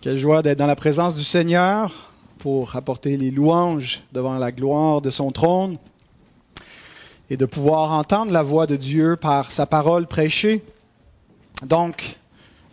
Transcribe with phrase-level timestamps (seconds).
[0.00, 5.02] Quelle joie d'être dans la présence du Seigneur pour apporter les louanges devant la gloire
[5.02, 5.76] de son trône
[7.30, 10.62] et de pouvoir entendre la voix de Dieu par sa parole prêchée.
[11.66, 12.16] Donc,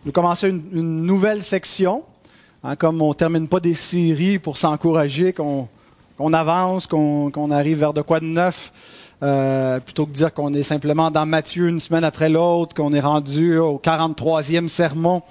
[0.04, 2.04] nous commençons une, nouvelle section.
[2.62, 7.92] Hein, comme on ne termine pas des séries pour s'encourager, qu'on avance, qu'on arrive vers
[7.92, 8.72] de quoi de neuf,
[9.24, 12.92] euh, plutôt que de dire qu'on est simplement dans Matthieu une semaine après l'autre, qu'on
[12.92, 15.22] est rendu au 43e sermon.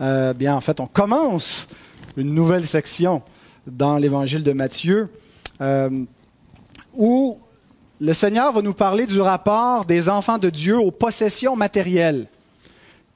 [0.00, 1.68] Euh, bien, en fait, on commence
[2.16, 3.22] une nouvelle section
[3.66, 5.08] dans l'évangile de Matthieu
[5.60, 6.04] euh,
[6.94, 7.38] où
[8.00, 12.26] le Seigneur va nous parler du rapport des enfants de Dieu aux possessions matérielles.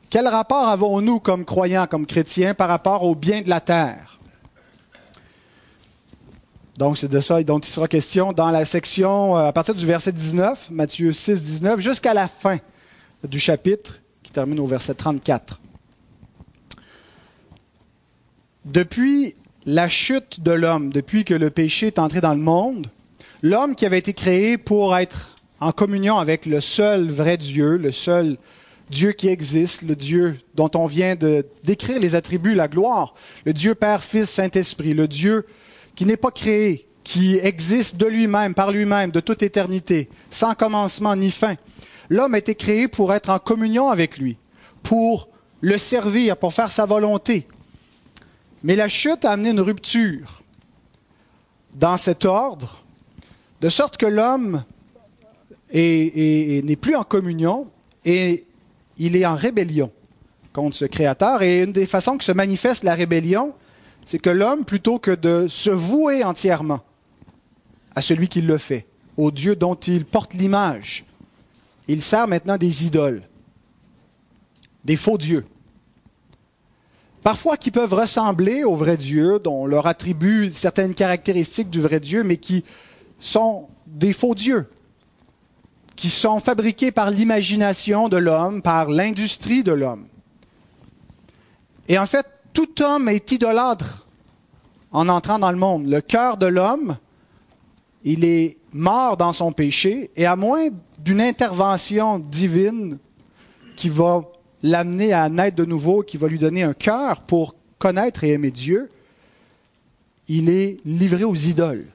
[0.09, 4.19] Quel rapport avons-nous comme croyants, comme chrétiens, par rapport aux biens de la terre?
[6.77, 9.85] Donc, c'est de ça dont il sera question dans la section euh, à partir du
[9.85, 12.59] verset 19, Matthieu 6, 19, jusqu'à la fin
[13.23, 15.61] du chapitre qui termine au verset 34.
[18.67, 22.89] Depuis la chute de l'homme, depuis que le péché est entré dans le monde,
[23.43, 27.91] l'homme qui avait été créé pour être en communion avec le seul vrai Dieu, le
[27.91, 28.37] seul
[28.91, 33.15] Dieu qui existe, le Dieu dont on vient de décrire les attributs, la gloire,
[33.47, 35.47] le Dieu Père, Fils, Saint-Esprit, le Dieu
[35.95, 41.17] qui n'est pas créé, qui existe de lui-même, par lui-même, de toute éternité, sans commencement
[41.17, 41.55] ni fin.
[42.11, 44.37] L'homme a été créé pour être en communion avec lui,
[44.83, 45.29] pour
[45.63, 47.47] le servir, pour faire sa volonté,
[48.63, 50.43] mais la chute a amené une rupture
[51.75, 52.83] dans cet ordre,
[53.61, 54.65] de sorte que l'homme
[55.73, 57.69] n'est plus en communion
[58.05, 58.45] et
[58.99, 59.91] il est en rébellion
[60.53, 61.43] contre ce Créateur.
[61.43, 63.55] Et une des façons que se manifeste la rébellion,
[64.05, 66.81] c'est que l'homme, plutôt que de se vouer entièrement
[67.95, 71.05] à celui qui le fait, au Dieu dont il porte l'image,
[71.89, 73.23] il sert maintenant des idoles,
[74.85, 75.47] des faux dieux
[77.23, 82.01] parfois qui peuvent ressembler au vrai Dieu, dont on leur attribue certaines caractéristiques du vrai
[82.01, 82.65] Dieu, mais qui
[83.19, 84.69] sont des faux dieux,
[85.97, 90.07] qui sont fabriqués par l'imagination de l'homme, par l'industrie de l'homme.
[91.89, 94.07] Et en fait, tout homme est idolâtre
[94.93, 95.89] en entrant dans le monde.
[95.89, 96.97] Le cœur de l'homme,
[98.05, 100.69] il est mort dans son péché, et à moins
[101.01, 102.99] d'une intervention divine
[103.77, 104.23] qui va
[104.63, 108.51] l'amener à naître de nouveau, qui va lui donner un cœur pour connaître et aimer
[108.51, 108.91] Dieu,
[110.29, 111.87] il est livré aux idoles.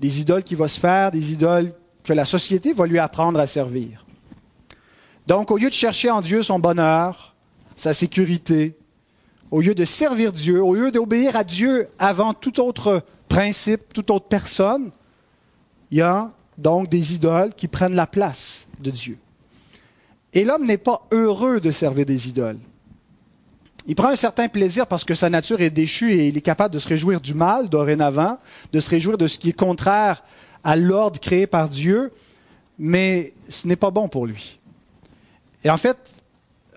[0.00, 1.72] Des idoles qui vont se faire, des idoles
[2.02, 4.04] que la société va lui apprendre à servir.
[5.26, 7.34] Donc, au lieu de chercher en Dieu son bonheur,
[7.76, 8.76] sa sécurité,
[9.50, 14.10] au lieu de servir Dieu, au lieu d'obéir à Dieu avant tout autre principe, toute
[14.10, 14.90] autre personne,
[15.90, 19.18] il y a donc des idoles qui prennent la place de Dieu.
[20.32, 22.58] Et l'homme n'est pas heureux de servir des idoles.
[23.86, 26.74] Il prend un certain plaisir parce que sa nature est déchue et il est capable
[26.74, 28.38] de se réjouir du mal dorénavant,
[28.72, 30.22] de se réjouir de ce qui est contraire
[30.62, 32.12] à l'ordre créé par Dieu,
[32.78, 34.60] mais ce n'est pas bon pour lui.
[35.64, 35.96] Et en fait,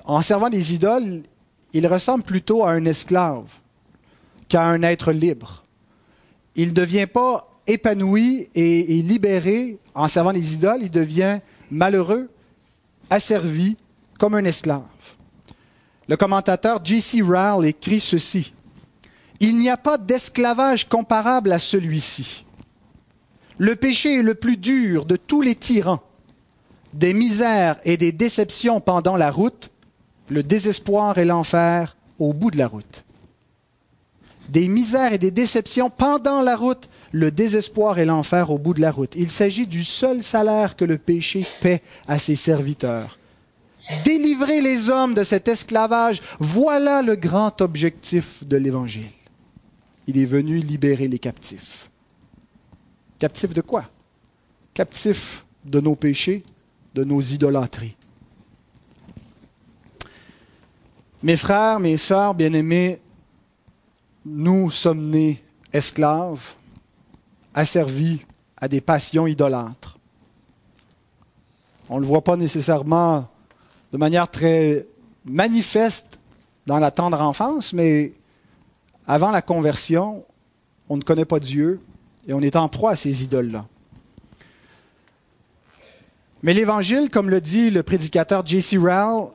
[0.05, 1.23] en servant des idoles,
[1.73, 3.51] il ressemble plutôt à un esclave
[4.47, 5.63] qu'à un être libre.
[6.55, 11.39] Il ne devient pas épanoui et, libéré en servant des idoles, il devient
[11.71, 12.29] malheureux
[13.09, 13.77] asservi
[14.19, 14.83] comme un esclave.
[16.07, 17.21] Le commentateur J.C.
[17.21, 18.53] Rowell écrit ceci.
[19.39, 22.45] Il n'y a pas d'esclavage comparable à celui-ci.
[23.57, 26.01] Le péché est le plus dur de tous les tyrans.
[26.93, 29.71] Des misères et des déceptions pendant la route,
[30.29, 33.03] le désespoir et l'enfer au bout de la route.
[34.49, 38.81] Des misères et des déceptions pendant la route, le désespoir et l'enfer au bout de
[38.81, 39.13] la route.
[39.15, 43.17] Il s'agit du seul salaire que le péché paie à ses serviteurs.
[44.05, 49.11] Délivrer les hommes de cet esclavage, voilà le grand objectif de l'Évangile.
[50.07, 51.89] Il est venu libérer les captifs.
[53.19, 53.85] Captifs de quoi?
[54.73, 56.43] Captifs de nos péchés,
[56.93, 57.95] de nos idolâtries.
[61.21, 62.99] Mes frères, mes sœurs bien-aimés,
[64.25, 66.55] nous sommes nés esclaves,
[67.53, 68.21] asservis
[68.57, 69.97] à des passions idolâtres.
[71.89, 73.27] On ne le voit pas nécessairement
[73.91, 74.87] de manière très
[75.25, 76.19] manifeste
[76.65, 78.13] dans la tendre enfance, mais
[79.05, 80.23] avant la conversion,
[80.89, 81.81] on ne connaît pas Dieu
[82.27, 83.65] et on est en proie à ces idoles-là.
[86.41, 88.77] Mais l'Évangile, comme le dit le prédicateur J.C.
[88.77, 89.29] Rowell,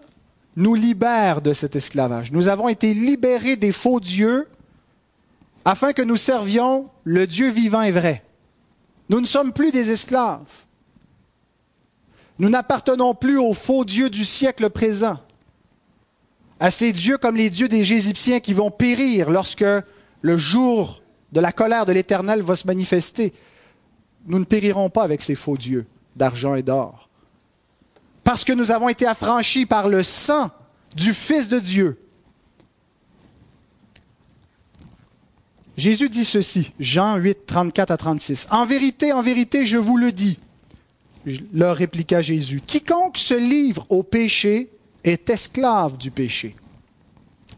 [0.56, 2.32] nous libère de cet esclavage.
[2.32, 4.48] Nous avons été libérés des faux dieux
[5.68, 8.24] afin que nous servions le Dieu vivant et vrai.
[9.10, 10.40] Nous ne sommes plus des esclaves.
[12.38, 15.18] Nous n'appartenons plus au faux Dieu du siècle présent.
[16.58, 19.64] à ces dieux comme les dieux des Égyptiens qui vont périr lorsque
[20.22, 23.34] le jour de la colère de l'Éternel va se manifester.
[24.26, 25.86] Nous ne périrons pas avec ces faux dieux
[26.16, 27.10] d'argent et d'or.
[28.24, 30.50] Parce que nous avons été affranchis par le sang
[30.96, 32.07] du Fils de Dieu.
[35.78, 38.48] Jésus dit ceci, Jean 8, 34 à 36.
[38.50, 40.40] En vérité, en vérité, je vous le dis,
[41.52, 44.70] leur répliqua Jésus, quiconque se livre au péché
[45.04, 46.56] est esclave du péché.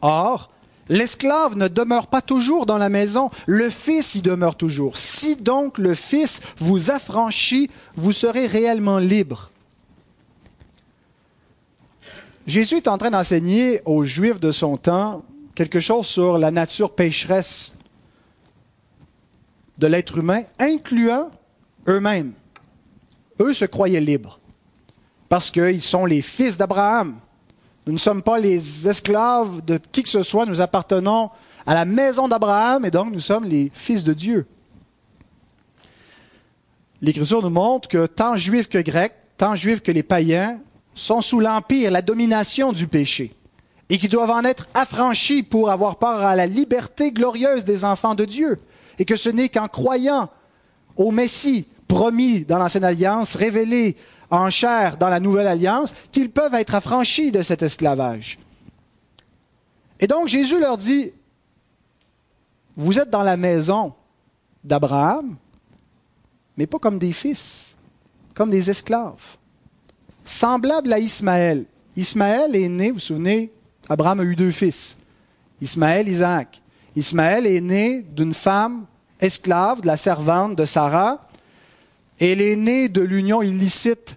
[0.03, 0.51] Or,
[0.91, 4.99] l'esclave ne demeure pas toujours dans la maison, le Fils y demeure toujours.
[4.99, 9.51] Si donc le Fils vous affranchit, vous serez réellement libre.
[12.47, 15.25] Jésus est en train d'enseigner aux Juifs de son temps
[15.55, 17.73] quelque chose sur la nature pécheresse
[19.81, 21.31] de l'être humain, incluant
[21.89, 22.33] eux-mêmes.
[23.41, 24.39] Eux se croyaient libres
[25.31, 27.17] parce qu'ils sont les fils d'Abraham.
[27.87, 31.31] Nous ne sommes pas les esclaves de qui que ce soit, nous appartenons
[31.67, 34.47] à la maison d'Abraham et donc nous sommes les fils de Dieu.
[37.01, 40.61] L'Écriture nous montre que tant juifs que grecs, tant juifs que les païens
[40.95, 43.35] sont sous l'empire, la domination du péché
[43.89, 48.15] et qui doivent en être affranchis pour avoir part à la liberté glorieuse des enfants
[48.15, 48.59] de Dieu.
[49.01, 50.31] Et que ce n'est qu'en croyant
[50.95, 53.97] au Messie promis dans l'Ancienne Alliance, révélé
[54.31, 58.39] en chair dans la nouvelle alliance, qu'ils peuvent être affranchis de cet esclavage.
[59.99, 61.11] Et donc Jésus leur dit,
[62.77, 63.93] vous êtes dans la maison
[64.63, 65.37] d'Abraham,
[66.57, 67.77] mais pas comme des fils,
[68.35, 69.37] comme des esclaves.
[70.25, 71.65] Semblable à Ismaël.
[71.97, 73.51] Ismaël est né, vous vous souvenez,
[73.89, 74.97] Abraham a eu deux fils,
[75.61, 76.60] Ismaël, Isaac.
[76.97, 78.87] Ismaël est né d'une femme
[79.21, 81.29] esclave, de la servante de Sarah.
[82.19, 84.17] Elle est née de l'union illicite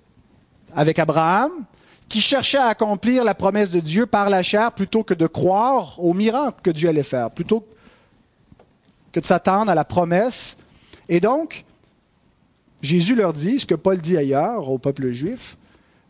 [0.75, 1.51] avec Abraham,
[2.09, 6.03] qui cherchait à accomplir la promesse de Dieu par la chair plutôt que de croire
[6.03, 7.65] au miracle que Dieu allait faire, plutôt
[9.11, 10.57] que de s'attendre à la promesse.
[11.07, 11.65] Et donc,
[12.81, 15.57] Jésus leur dit, ce que Paul dit ailleurs au peuple juif,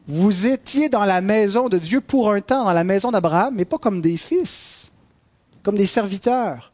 [0.08, 3.66] vous étiez dans la maison de Dieu pour un temps, dans la maison d'Abraham, mais
[3.66, 4.93] pas comme des fils,
[5.64, 6.72] comme des serviteurs.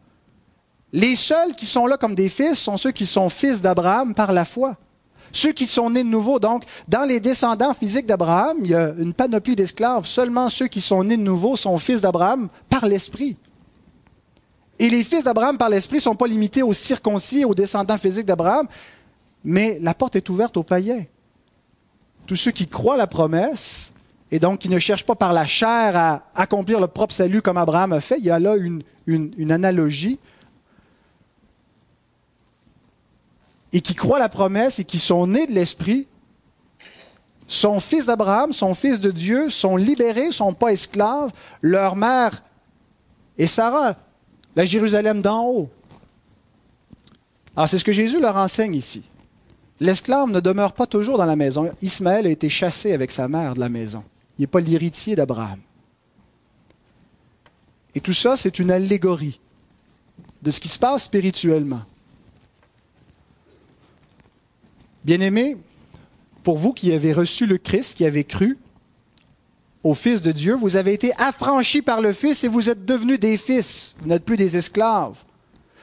[0.92, 4.34] Les seuls qui sont là comme des fils sont ceux qui sont fils d'Abraham par
[4.34, 4.76] la foi.
[5.32, 8.94] Ceux qui sont nés de nouveau, donc, dans les descendants physiques d'Abraham, il y a
[8.98, 10.08] une panoplie d'esclaves.
[10.08, 13.38] Seulement ceux qui sont nés de nouveau sont fils d'Abraham par l'esprit.
[14.80, 18.26] Et les fils d'Abraham par l'esprit ne sont pas limités aux circoncis, aux descendants physiques
[18.26, 18.68] d'Abraham,
[19.44, 21.04] mais la porte est ouverte aux païens.
[22.26, 23.92] Tous ceux qui croient la promesse
[24.32, 27.58] et donc qui ne cherchent pas par la chair à accomplir le propre salut comme
[27.58, 30.20] Abraham a fait, il y a là une, analogie
[33.74, 36.08] et qui croient la promesse et qui sont nés de l'Esprit,
[37.48, 41.32] sont fils d'Abraham, sont fils de Dieu, sont libérés, sont pas esclaves.
[41.62, 42.44] Leur mère
[43.38, 43.96] est Sarah,
[44.56, 45.70] la Jérusalem d'en haut.
[47.56, 49.04] Alors c'est ce que Jésus leur enseigne ici.
[49.80, 51.72] L'esclave ne demeure pas toujours dans la maison.
[51.82, 54.04] Ismaël a été chassé avec sa mère de la maison.
[54.40, 55.60] Il n'est pas l'héritier d'Abraham.
[57.94, 59.42] Et tout ça, c'est une allégorie
[60.42, 61.82] de ce qui se passe spirituellement.
[65.04, 65.58] Bien-aimés,
[66.44, 68.58] pour vous qui avez reçu le Christ, qui avez cru
[69.84, 73.20] au Fils de Dieu, vous avez été affranchis par le Fils et vous êtes devenus
[73.20, 73.96] des fils.
[74.00, 75.18] Vous n'êtes plus des esclaves.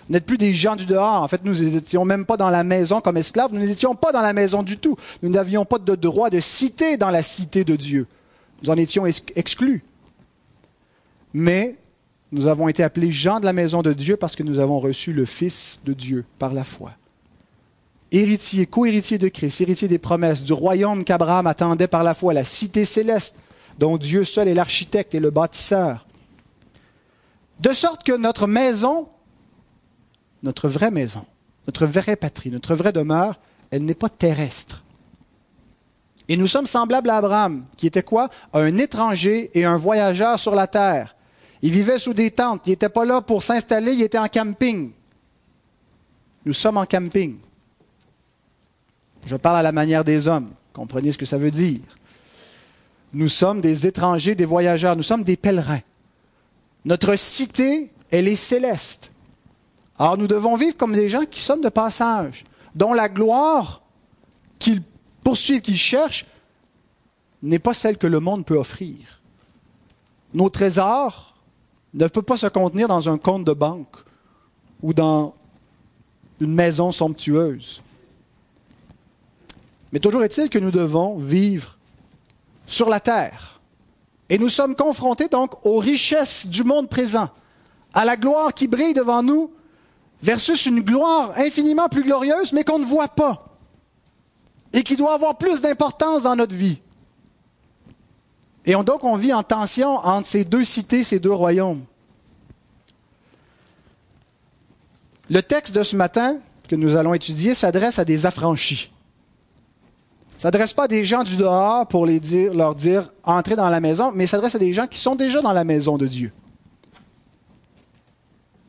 [0.08, 1.22] Vous n'êtes plus des gens du dehors.
[1.22, 3.52] En fait, nous n'étions même pas dans la maison comme esclaves.
[3.52, 4.96] Nous n'étions pas dans la maison du tout.
[5.22, 8.06] Nous n'avions pas de droit de cité dans la cité de Dieu.
[8.62, 9.84] Nous en étions exclus.
[11.34, 11.76] Mais
[12.32, 15.12] nous avons été appelés gens de la maison de Dieu parce que nous avons reçu
[15.12, 16.92] le Fils de Dieu par la foi
[18.12, 22.44] héritier, co-héritier de Christ, héritier des promesses, du royaume qu'Abraham attendait par la foi, la
[22.44, 23.36] cité céleste,
[23.78, 26.06] dont Dieu seul est l'architecte et le bâtisseur.
[27.60, 29.08] De sorte que notre maison,
[30.42, 31.24] notre vraie maison,
[31.66, 33.38] notre vraie patrie, notre vraie demeure,
[33.70, 34.84] elle n'est pas terrestre.
[36.28, 38.28] Et nous sommes semblables à Abraham, qui était quoi?
[38.52, 41.14] Un étranger et un voyageur sur la terre.
[41.62, 44.92] Il vivait sous des tentes, il n'était pas là pour s'installer, il était en camping.
[46.44, 47.38] Nous sommes en camping.
[49.24, 50.50] Je parle à la manière des hommes.
[50.72, 51.80] Comprenez ce que ça veut dire.
[53.12, 55.80] Nous sommes des étrangers, des voyageurs, nous sommes des pèlerins.
[56.84, 59.10] Notre cité, elle est céleste.
[59.98, 63.82] Alors nous devons vivre comme des gens qui sont de passage, dont la gloire
[64.58, 64.82] qu'ils
[65.26, 66.24] poursuivent, qu'ils cherchent,
[67.42, 69.20] n'est pas celle que le monde peut offrir.
[70.32, 71.34] Nos trésors
[71.94, 73.96] ne peuvent pas se contenir dans un compte de banque
[74.82, 75.34] ou dans
[76.38, 77.82] une maison somptueuse.
[79.90, 81.76] Mais toujours est-il que nous devons vivre
[82.68, 83.60] sur la terre,
[84.28, 87.30] Et nous sommes confrontés donc aux richesses du monde présent,
[87.94, 89.50] à la gloire qui brille devant nous,
[90.22, 93.45] versus une gloire infiniment plus glorieuse, mais qu'on ne voit pas,
[94.72, 96.80] et qui doit avoir plus d'importance dans notre vie.
[98.64, 101.84] Et donc on vit en tension entre ces deux cités, ces deux royaumes.
[105.30, 108.90] Le texte de ce matin que nous allons étudier s'adresse à des affranchis
[110.38, 114.26] s'adresse pas à des gens du dehors pour leur dire entrez dans la maison, mais
[114.26, 116.32] s'adresse à des gens qui sont déjà dans la maison de Dieu,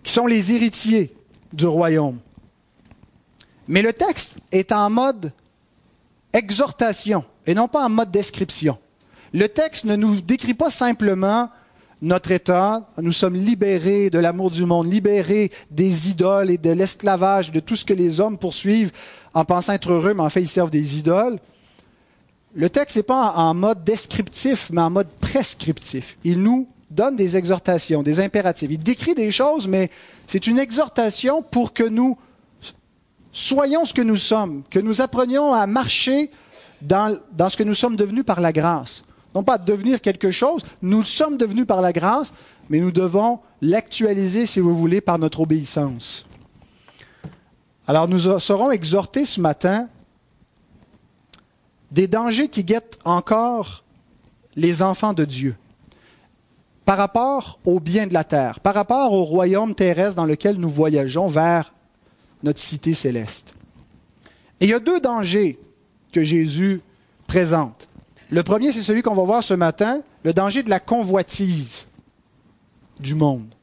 [0.04, 1.14] qui sont les héritiers
[1.54, 2.20] du royaume.
[3.68, 5.32] Mais le texte est en mode
[6.38, 8.78] exhortation et non pas en mode description.
[9.34, 11.50] Le texte ne nous décrit pas simplement
[12.02, 17.52] notre état, nous sommes libérés de l'amour du monde, libérés des idoles et de l'esclavage,
[17.52, 18.92] de tout ce que les hommes poursuivent
[19.34, 21.40] en pensant être heureux, mais en fait ils servent des idoles.
[22.54, 26.18] Le texte n'est pas en mode descriptif, mais en mode prescriptif.
[26.24, 28.70] Il nous donne des exhortations, des impératifs.
[28.72, 29.90] Il décrit des choses, mais
[30.28, 32.18] c'est une exhortation pour que nous
[33.38, 36.32] soyons ce que nous sommes, que nous apprenions à marcher
[36.82, 39.04] dans, dans ce que nous sommes devenus par la grâce.
[39.36, 42.34] Non pas devenir quelque chose, nous sommes devenus par la grâce,
[42.68, 46.26] mais nous devons l'actualiser, si vous voulez, par notre obéissance.
[47.86, 49.88] Alors nous serons exhortés ce matin
[51.92, 53.84] des dangers qui guettent encore
[54.56, 55.56] les enfants de Dieu
[56.86, 60.70] par rapport au bien de la terre, par rapport au royaume terrestre dans lequel nous
[60.70, 61.72] voyageons vers
[62.44, 63.54] notre cité céleste.
[64.60, 65.60] Et il y a deux dangers
[66.12, 66.82] que Jésus
[67.28, 67.88] présente.
[68.30, 71.88] Le premier, c'est celui qu'on va voir ce matin, le danger de la convoitise
[73.00, 73.54] du monde,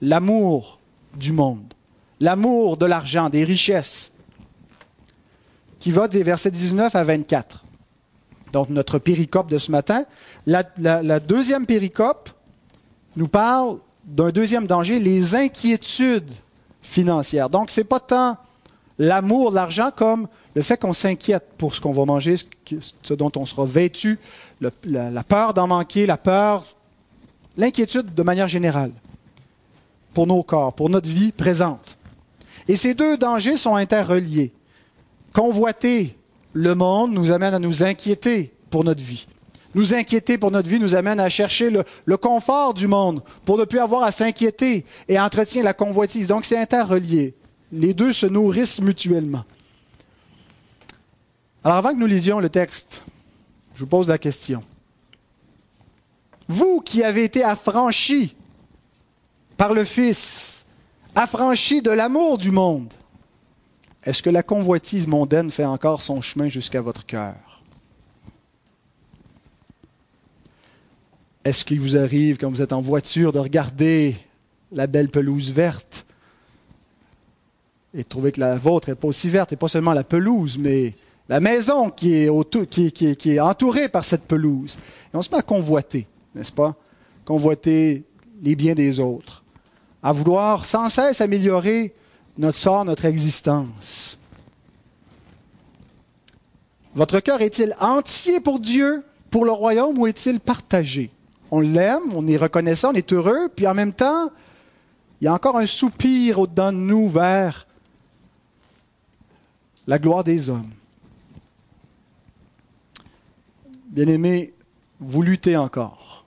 [0.00, 0.80] l'amour
[1.16, 1.72] du monde,
[2.20, 4.12] l'amour de l'argent, des richesses,
[5.78, 7.64] qui va des versets 19 à 24.
[8.52, 10.04] Donc notre péricope de ce matin.
[10.46, 10.62] La,
[11.20, 12.30] deuxième péricope
[13.16, 16.32] nous parle d'un deuxième danger, les inquiétudes
[16.82, 17.48] financières.
[17.48, 18.36] Donc ce n'est pas tant
[18.98, 23.32] l'amour de l'argent comme le fait qu'on s'inquiète pour ce qu'on va manger, ce, dont
[23.36, 24.18] on sera vêtu,
[24.60, 24.70] la,
[25.10, 26.64] la peur d'en manquer, la peur,
[27.56, 28.92] l'inquiétude de manière générale
[30.12, 31.96] pour nos corps, pour notre vie présente.
[32.68, 34.52] Et ces deux dangers sont interreliés.
[35.32, 36.16] Convoiter
[36.52, 39.26] le monde nous amène à nous inquiéter pour notre vie.
[39.74, 43.64] Nous inquiéter pour notre vie nous amène à chercher le, confort du monde pour ne
[43.64, 46.28] plus avoir à s'inquiéter et entretient la convoitise.
[46.28, 47.34] Donc c'est interrelié.
[47.72, 49.44] Les deux se nourrissent mutuellement.
[51.64, 53.02] Alors avant que nous lisions le texte,
[53.74, 54.62] je vous pose la question.
[56.48, 58.34] Vous qui avez été affranchis
[59.56, 60.66] par le Fils,
[61.14, 62.92] affranchis de l'amour du monde,
[64.04, 67.51] est-ce que la convoitise mondaine fait encore son chemin jusqu'à votre cœur?
[71.44, 74.16] Est-ce qu'il vous arrive, quand vous êtes en voiture, de regarder
[74.70, 76.06] la belle pelouse verte
[77.94, 80.56] et de trouver que la vôtre n'est pas aussi verte, et pas seulement la pelouse,
[80.56, 80.94] mais
[81.28, 84.78] la maison qui est, entourée par cette pelouse?
[85.12, 86.76] Et on se met à convoiter, n'est-ce pas?
[87.24, 88.04] Convoiter
[88.40, 89.42] les biens des autres,
[90.02, 91.92] à vouloir sans cesse améliorer
[92.38, 94.18] notre sort, notre existence.
[96.94, 101.10] Votre cœur est-il entier pour Dieu, pour le royaume, ou est-il partagé?
[101.54, 104.32] On l'aime, on est reconnaissant, on est heureux, puis en même temps,
[105.20, 107.66] il y a encore un soupir au-dedans de nous vers
[109.86, 110.70] la gloire des hommes.
[113.88, 114.54] Bien-aimés,
[114.98, 116.24] vous luttez encore.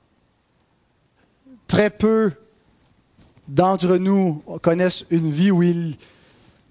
[1.66, 2.32] Très peu
[3.48, 5.98] d'entre nous connaissent une vie où ils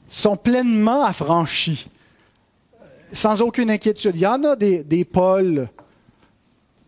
[0.07, 1.89] sont pleinement affranchis,
[3.13, 4.15] sans aucune inquiétude.
[4.15, 5.69] Il y en a des, des Pauls,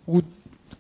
[0.07, 0.23] ou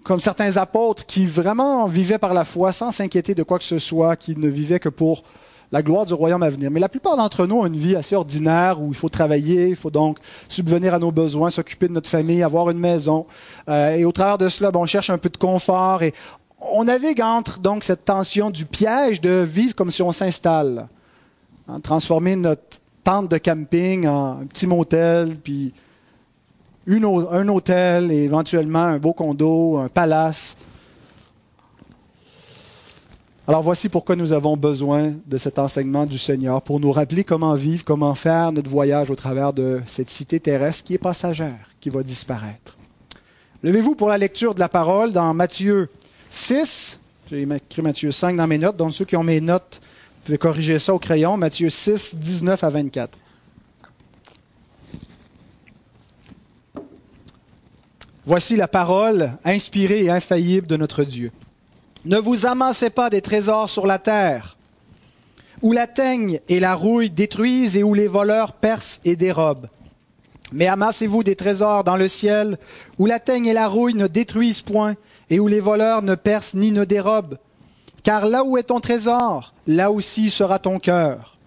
[0.06, 3.80] comme certains apôtres, qui vraiment vivaient par la foi sans s'inquiéter de quoi que ce
[3.80, 5.25] soit, qui ne vivaient que pour
[5.72, 6.70] la gloire du royaume à venir.
[6.70, 9.75] Mais la plupart d'entre nous ont une vie assez ordinaire où il faut travailler, il
[9.75, 13.26] faut donc subvenir à nos besoins, s'occuper de notre famille, avoir une maison.
[13.68, 16.14] Euh, et au travers de cela, on cherche un peu de confort et
[16.60, 20.86] on navigue entre donc cette tension du piège de vivre comme si on s'installe,
[21.68, 25.75] hein, transformer notre tente de camping en un petit motel, puis
[26.88, 30.56] un hôtel et éventuellement un beau condo, un palace.
[33.48, 37.54] Alors voici pourquoi nous avons besoin de cet enseignement du Seigneur pour nous rappeler comment
[37.54, 41.88] vivre, comment faire notre voyage au travers de cette cité terrestre qui est passagère, qui
[41.88, 42.76] va disparaître.
[43.62, 45.88] Levez-vous pour la lecture de la parole dans Matthieu
[46.28, 46.98] 6,
[47.30, 50.38] j'ai écrit Matthieu 5 dans mes notes, donc ceux qui ont mes notes, vous pouvez
[50.38, 53.18] corriger ça au crayon, Matthieu 6, 19 à 24.
[58.26, 61.30] Voici la parole inspirée et infaillible de notre Dieu.
[62.04, 64.56] Ne vous amassez pas des trésors sur la terre,
[65.62, 69.68] où la teigne et la rouille détruisent et où les voleurs percent et dérobent.
[70.52, 72.59] Mais amassez-vous des trésors dans le ciel,
[72.99, 74.97] où la teigne et la rouille ne détruisent point,
[75.30, 77.38] et où les voleurs ne percent ni ne dérobent.
[78.02, 81.38] Car là où est ton trésor, là aussi sera ton cœur.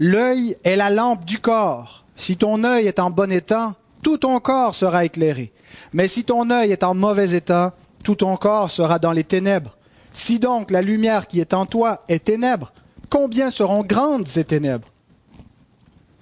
[0.00, 2.04] L'œil est la lampe du corps.
[2.16, 5.50] Si ton œil est en bon état, tout ton corps sera éclairé.
[5.92, 9.76] Mais si ton œil est en mauvais état, tout ton corps sera dans les ténèbres.
[10.12, 12.72] Si donc la lumière qui est en toi est ténèbres,
[13.08, 14.88] combien seront grandes ces ténèbres?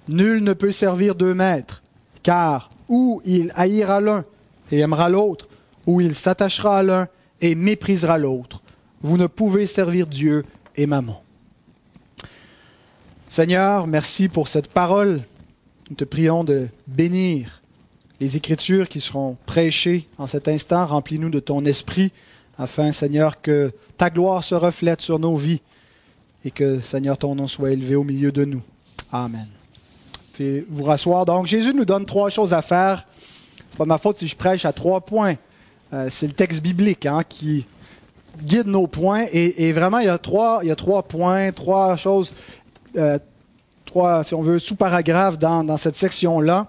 [0.07, 1.83] Nul ne peut servir deux maîtres,
[2.23, 4.23] car ou il haïra l'un
[4.71, 5.49] et aimera l'autre,
[5.85, 7.07] ou il s'attachera à l'un
[7.41, 8.63] et méprisera l'autre.
[9.01, 10.45] Vous ne pouvez servir Dieu
[10.77, 11.21] et Maman.
[13.27, 15.21] Seigneur, merci pour cette parole.
[15.89, 17.62] Nous te prions de bénir
[18.23, 20.85] les Écritures qui seront prêchées en cet instant.
[20.85, 22.13] Remplis-nous de ton esprit
[22.57, 25.59] afin, Seigneur, que ta gloire se reflète sur nos vies
[26.45, 28.61] et que, Seigneur, ton nom soit élevé au milieu de nous.
[29.11, 29.47] Amen.
[30.31, 31.25] Puis vous rasseoir.
[31.25, 33.05] Donc, Jésus nous donne trois choses à faire.
[33.69, 35.35] C'est pas ma faute si je prêche à trois points.
[35.91, 37.65] Euh, c'est le texte biblique hein, qui
[38.41, 39.25] guide nos points.
[39.33, 42.33] Et, vraiment, il y, a trois, il y a trois points, trois choses,
[42.95, 43.19] euh,
[43.83, 46.67] trois, si on veut, sous-paragraphes dans, dans cette section-là.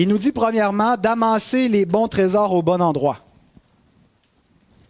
[0.00, 3.18] Il nous dit premièrement d'amasser les bons trésors au bon endroit.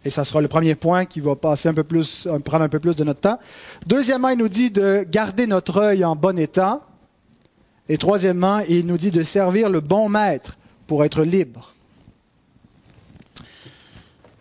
[0.05, 2.77] Et ça sera le premier point qui va passer un peu plus, prendre un peu
[2.77, 3.39] plus de notre temps.
[3.87, 6.81] Deuxièmement, il nous dit de garder notre œil en bon état.
[7.87, 11.73] Et troisièmement, il nous dit de servir le bon maître pour être libre.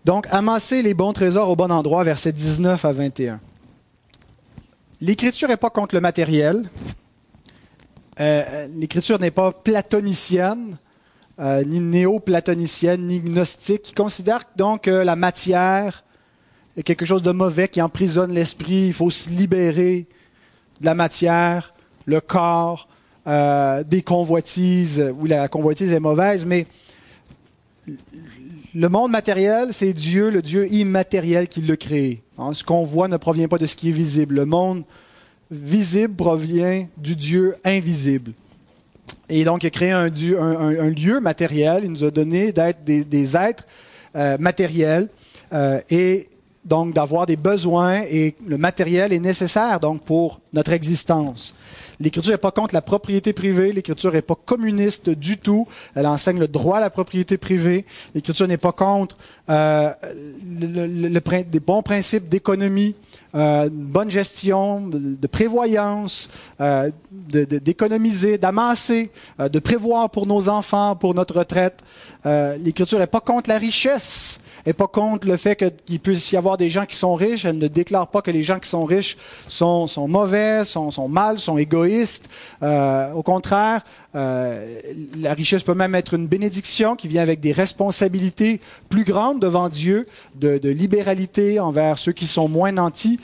[0.04, 3.40] Donc, amasser les bons trésors au bon endroit, versets 19 à 21.
[5.00, 6.68] L'Écriture n'est pas contre le matériel.
[8.20, 10.76] Euh, L'Écriture n'est pas platonicienne.
[11.40, 16.02] Euh, ni néo-platonicienne, ni gnostique, qui considère donc que la matière
[16.76, 20.08] est quelque chose de mauvais qui emprisonne l'esprit, il faut se libérer
[20.80, 21.74] de la matière,
[22.06, 22.88] le corps,
[23.28, 26.66] euh, des convoitises, où la convoitise est mauvaise, mais
[28.74, 32.24] le monde matériel, c'est Dieu, le Dieu immatériel qui l'a créé.
[32.36, 34.34] Hein, ce qu'on voit ne provient pas de ce qui est visible.
[34.34, 34.82] Le monde
[35.50, 38.32] visible provient du Dieu invisible.
[39.28, 41.82] Et donc, il a créé un, lieu matériel.
[41.84, 43.64] Il nous a donné d'être des, êtres
[44.16, 45.08] euh, matériels
[45.52, 46.28] euh, et
[46.64, 48.02] donc d'avoir des besoins.
[48.10, 51.54] Et le matériel est nécessaire donc pour notre existence.
[52.00, 53.72] L'Écriture n'est pas contre la propriété privée.
[53.72, 55.66] L'Écriture n'est pas communiste du tout.
[55.94, 57.84] Elle enseigne le droit à la propriété privée.
[58.14, 59.16] L'Écriture n'est pas contre
[59.50, 59.92] euh,
[60.60, 62.94] le, des bons principes d'économie,
[63.34, 66.30] euh, bonne gestion, de, prévoyance,
[66.60, 71.80] euh, d'économiser, d'amasser, euh, de prévoir pour nos enfants, pour notre retraite.
[72.26, 76.36] Euh, L'Écriture n'est pas contre la richesse n'est pas contre le fait qu'il puisse y
[76.36, 77.44] avoir des gens qui sont riches.
[77.44, 79.16] Elle ne déclare pas que les gens qui sont riches
[79.46, 82.28] sont, mauvais, sont, sont mal, sont égoïstes.
[82.62, 83.82] Euh, au contraire,
[84.14, 84.80] euh,
[85.18, 89.68] la richesse peut même être une bénédiction qui vient avec des responsabilités plus grandes devant
[89.68, 93.18] Dieu, de, libéralité envers ceux qui sont moins nantis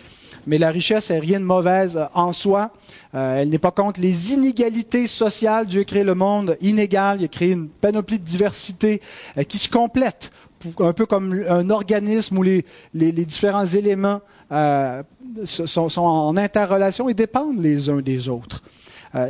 [0.47, 2.71] mais la richesse n'est rien de mauvaise en soi.
[3.15, 5.67] Euh, elle n'est pas contre les inégalités sociales.
[5.67, 7.19] Dieu a créé le monde inégal.
[7.21, 9.01] Il a créé une panoplie de diversité
[9.39, 10.31] euh, qui se complète,
[10.79, 14.21] un peu comme un organisme où les, différents éléments
[14.53, 15.03] euh,
[15.45, 18.63] sont, en interrelation et dépendent les uns des autres.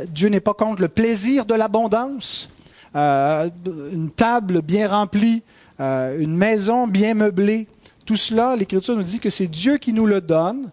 [0.09, 2.49] Dieu n'est pas contre le plaisir de l'abondance.
[2.95, 5.43] une table bien remplie,
[5.79, 7.67] une maison bien meublée.
[8.05, 10.71] Tout cela, l'Écriture nous dit que c'est Dieu qui nous le donne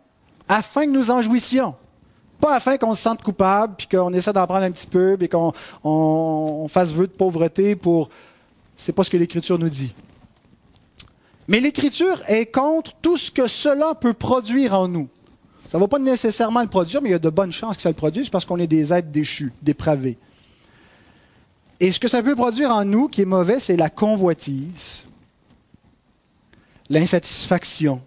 [0.48, 1.74] afin que nous en jouissions.
[2.40, 5.28] Pas afin qu'on se sente coupable, puis qu'on essaie d'en prendre un petit peu, puis
[5.28, 8.10] qu'on fasse vœu de pauvreté pour...
[8.76, 9.94] C'est pas ce que l'Écriture nous dit.
[11.48, 15.08] Mais l'Écriture est contre tout ce que cela peut produire en nous.
[15.66, 17.82] Ça ne va pas nécessairement le produire, mais il y a de bonnes chances que
[17.82, 20.18] ça le produise parce qu'on est des êtres déchus, dépravés.
[21.80, 25.04] Et ce que ça peut produire en nous qui est mauvais, c'est la convoitise,
[26.90, 28.02] l'insatisfaction,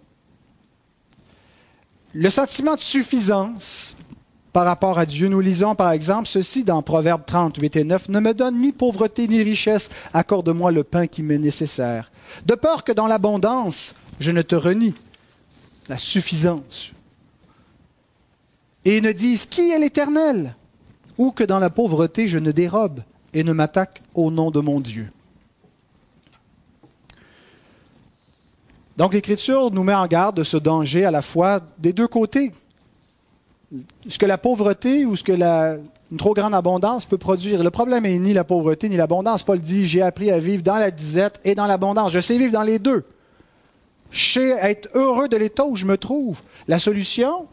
[2.14, 3.95] le sentiment de suffisance
[4.56, 8.08] par rapport à Dieu, nous lisons par exemple ceci dans Proverbe 30, 8 et 9,
[8.08, 12.10] Ne me donne ni pauvreté ni richesse, accorde-moi le pain qui m'est nécessaire.
[12.46, 14.94] De peur que dans l'abondance, je ne te renie.
[15.90, 16.92] La suffisance.
[18.86, 20.54] Et ne dise, Qui est l'Éternel?
[21.18, 23.02] Ou que dans la pauvreté, je ne dérobe
[23.34, 25.12] et ne m'attaque au nom de mon Dieu.
[28.96, 32.52] Donc l'Écriture nous met en garde de ce danger à la fois des deux côtés.
[34.08, 35.76] Ce que la pauvreté ou ce que la,
[36.12, 37.62] une trop grande abondance peut produire.
[37.62, 39.42] Le problème est ni la pauvreté ni l'abondance.
[39.42, 42.12] Paul dit, j'ai appris à vivre dans la disette et dans l'abondance.
[42.12, 43.04] Je sais vivre dans les deux.
[44.10, 46.42] Je sais être heureux de l'état où je me trouve.
[46.68, 47.46] La solution,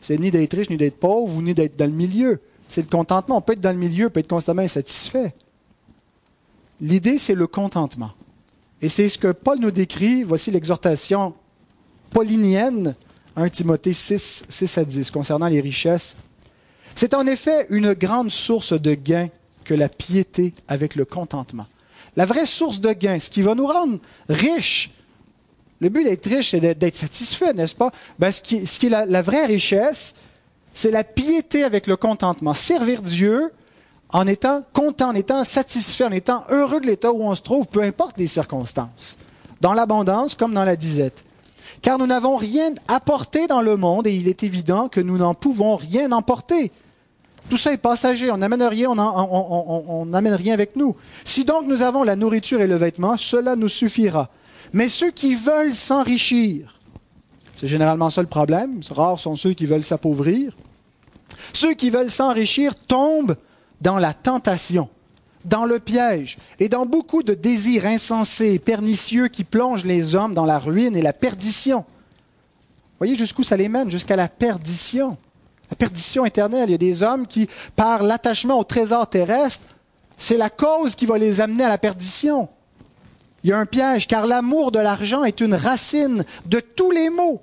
[0.00, 2.40] c'est ni d'être riche, ni d'être pauvre, ni d'être dans le milieu.
[2.68, 3.36] C'est le contentement.
[3.36, 5.34] On peut être dans le milieu, on peut être constamment insatisfait.
[6.80, 8.10] L'idée, c'est le contentement.
[8.80, 10.22] Et c'est ce que Paul nous décrit.
[10.22, 11.34] Voici l'exhortation
[12.10, 12.94] paulinienne
[13.38, 16.16] 1 Timothée 6, 6 à 10 concernant les richesses.
[16.94, 19.28] C'est en effet une grande source de gain
[19.64, 21.66] que la piété avec le contentement.
[22.16, 23.98] La vraie source de gain, ce qui va nous rendre
[24.28, 24.90] riches,
[25.80, 27.92] le but d'être riche, c'est d'être satisfait, n'est-ce pas?
[28.18, 30.14] Ben, ce, qui, est la, la vraie richesse,
[30.74, 32.54] c'est la piété avec le contentement.
[32.54, 33.52] Servir Dieu
[34.08, 37.68] en étant content, en étant satisfait, en étant heureux de l'état où on se trouve,
[37.68, 39.16] peu importe les circonstances,
[39.60, 41.24] dans l'abondance comme dans la disette
[41.82, 45.34] car nous n'avons rien apporté dans le monde et il est évident que nous n'en
[45.34, 46.72] pouvons rien emporter.
[47.48, 50.96] Tout ça est passager, on n'amène rien, on n'amène rien avec nous.
[51.24, 54.28] Si donc nous avons la nourriture et le vêtement, cela nous suffira.
[54.72, 56.78] Mais ceux qui veulent s'enrichir,
[57.54, 60.52] c'est généralement ça le problème, rares sont ceux qui veulent s'appauvrir,
[61.52, 63.36] ceux qui veulent s'enrichir tombent
[63.80, 64.88] dans la tentation
[65.48, 70.34] dans le piège et dans beaucoup de désirs insensés et pernicieux qui plongent les hommes
[70.34, 71.84] dans la ruine et la perdition.
[72.98, 75.16] Voyez jusqu'où ça les mène, jusqu'à la perdition.
[75.70, 76.68] La perdition éternelle.
[76.68, 79.64] Il y a des hommes qui, par l'attachement au trésor terrestre,
[80.16, 82.48] c'est la cause qui va les amener à la perdition.
[83.44, 87.08] Il y a un piège, car l'amour de l'argent est une racine de tous les
[87.08, 87.40] maux.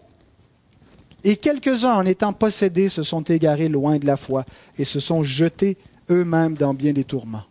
[1.23, 4.45] Et quelques-uns, en étant possédés, se sont égarés loin de la foi
[4.77, 5.77] et se sont jetés
[6.09, 7.45] eux-mêmes dans bien des tourments.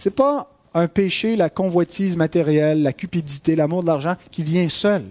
[0.00, 4.66] Ce n'est pas un péché, la convoitise matérielle, la cupidité, l'amour de l'argent qui vient
[4.70, 5.04] seul.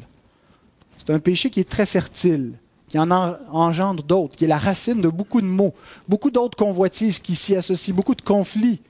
[0.97, 2.53] C'est un péché qui est très fertile,
[2.87, 5.75] qui en engendre d'autres, qui est la racine de beaucoup de maux,
[6.07, 8.81] beaucoup d'autres convoitises qui s'y associent, beaucoup de conflits.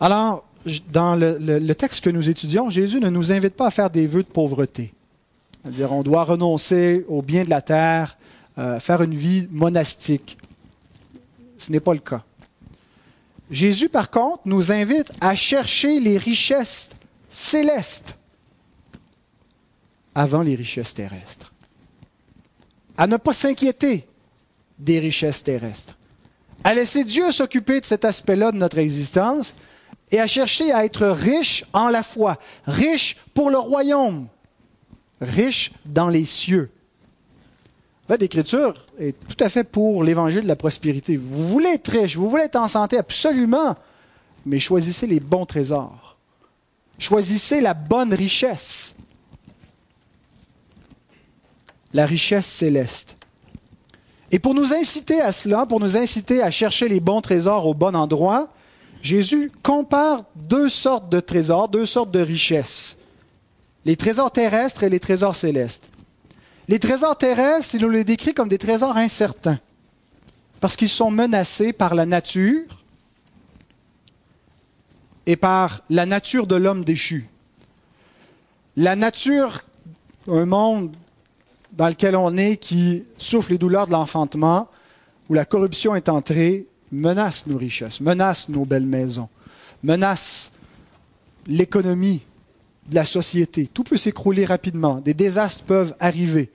[0.00, 0.42] Alors,
[0.90, 4.22] dans le, texte que nous étudions, Jésus ne nous invite pas à faire des vœux
[4.22, 4.94] de pauvreté.
[5.60, 8.16] C'est-à-dire, on doit renoncer au bien de la terre,
[8.56, 10.38] euh, faire une vie monastique.
[11.62, 12.24] Ce n'est pas le cas.
[13.48, 16.90] Jésus, par contre, nous invite à chercher les richesses
[17.30, 18.16] célestes
[20.12, 21.52] avant les richesses terrestres.
[22.96, 24.08] À ne pas s'inquiéter
[24.76, 25.96] des richesses terrestres.
[26.64, 29.54] À laisser Dieu s'occuper de cet aspect-là de notre existence
[30.10, 34.26] et à chercher à être riche en la foi, riche pour le royaume,
[35.20, 36.72] riche dans les cieux.
[38.20, 41.16] L'Écriture est tout à fait pour l'évangile de la prospérité.
[41.16, 43.76] Vous voulez être riche, vous voulez être en santé, absolument,
[44.46, 46.16] mais choisissez les bons trésors.
[46.98, 48.94] Choisissez la bonne richesse.
[51.94, 53.16] La richesse céleste.
[54.30, 57.74] Et pour nous inciter à cela, pour nous inciter à chercher les bons trésors au
[57.74, 58.48] bon endroit,
[59.02, 62.96] Jésus compare deux sortes de trésors, deux sortes de richesses.
[63.84, 65.88] Les trésors terrestres et les trésors célestes.
[66.68, 69.58] Les trésors terrestres, il nous les décrit comme des trésors incertains,
[70.60, 72.84] parce qu'ils sont menacés par la nature
[75.26, 77.28] et par la nature de l'homme déchu.
[78.76, 79.62] La nature,
[80.28, 80.94] un monde
[81.72, 84.68] dans lequel on est qui souffre les douleurs de l'enfantement,
[85.28, 89.28] où la corruption est entrée, menace nos richesses, menace nos belles maisons,
[89.82, 90.52] menace
[91.46, 92.22] l'économie
[92.88, 93.68] de la société.
[93.72, 95.00] Tout peut s'écrouler rapidement.
[95.00, 96.50] Des désastres peuvent arriver.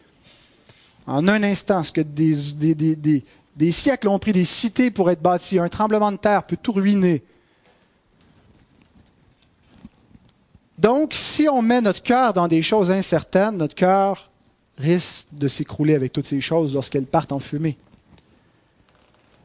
[1.06, 5.70] En un instant, ce que des, siècles ont pris des cités pour être bâties, un
[5.70, 7.24] tremblement de terre peut tout ruiner.
[10.78, 14.30] Donc, si on met notre cœur dans des choses incertaines, notre cœur
[14.78, 17.78] risque de s'écrouler avec toutes ces choses lorsqu'elles partent en fumée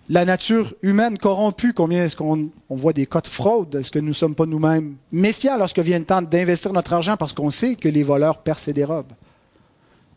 [0.08, 3.74] la nature humaine corrompue, combien est-ce qu'on voit des cas de fraude?
[3.76, 7.16] Est-ce que nous ne sommes pas nous-mêmes méfiants lorsque vient le temps d'investir notre argent
[7.16, 9.12] parce qu'on sait que les voleurs percent et dérobent?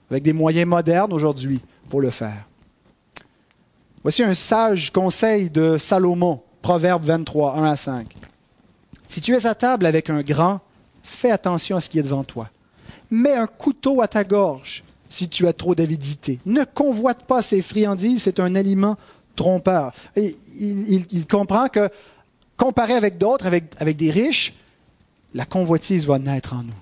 [0.09, 2.47] Avec des moyens modernes aujourd'hui pour le faire.
[4.03, 8.15] Voici un sage conseil de Salomon, Proverbe 23, 1 à 5.
[9.07, 10.61] Si tu es à table avec un grand,
[11.03, 12.49] fais attention à ce qui est devant toi.
[13.11, 16.39] Mets un couteau à ta gorge si tu as trop d'avidité.
[16.45, 18.97] Ne convoite pas ces friandises, c'est un aliment
[19.35, 19.93] trompeur.
[20.15, 21.89] il, comprend que,
[22.57, 24.53] comparé avec d'autres, avec, avec des riches,
[25.33, 26.73] la convoitise va naître en nous.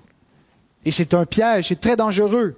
[0.84, 2.56] Et c'est un piège, c'est très dangereux.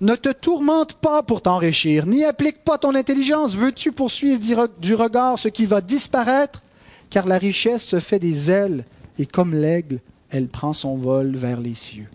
[0.00, 3.54] Ne te tourmente pas pour t'enrichir, n'y applique pas ton intelligence.
[3.54, 6.62] Veux-tu poursuivre du regard ce qui va disparaître?
[7.10, 8.84] Car la richesse se fait des ailes,
[9.18, 12.08] et comme l'aigle, elle prend son vol vers les cieux.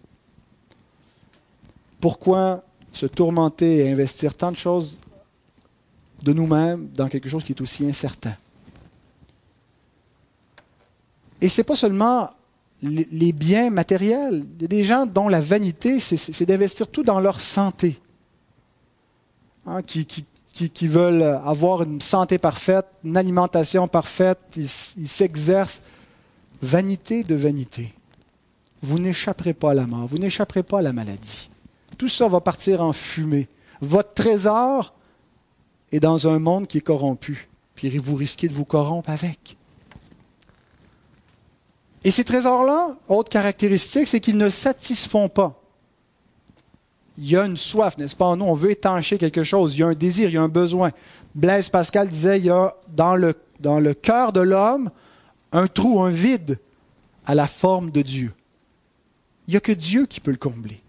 [2.00, 5.00] Pourquoi se tourmenter et investir tant de choses
[6.24, 8.36] de nous-mêmes dans quelque chose qui est aussi incertain?
[11.42, 12.32] Et ce n'est pas seulement
[12.82, 14.46] les biens matériels.
[14.56, 18.00] Il y a des gens dont la vanité, c'est d'investir tout dans leur santé,
[19.66, 24.68] hein, qui, qui, veulent avoir une santé parfaite, une alimentation parfaite, ils
[25.08, 25.82] s'exercent.
[26.62, 27.94] Vanité de vanité.
[28.82, 31.50] Vous n'échapperez pas à la mort, vous n'échapperez pas à la maladie.
[31.98, 33.50] Tout ça va partir en fumée.
[33.82, 34.94] Votre trésor
[35.94, 39.56] est dans un monde qui est corrompu, puis vous risquez de vous corrompre avec.
[42.04, 45.62] Et ces trésors-là, autre caractéristique, c'est qu'ils ne satisfont pas.
[47.18, 48.36] Il y a une soif, n'est-ce pas?
[48.36, 49.76] Nous, on veut étancher quelque chose.
[49.76, 50.92] Il y a un désir, il y a un besoin.
[51.36, 54.90] Blaise Pascal disait, il y a dans le, dans le cœur de l'homme
[55.52, 56.60] un trou, un vide
[57.26, 58.34] à la forme de Dieu.
[59.48, 60.83] Il n'y a que Dieu qui peut le combler.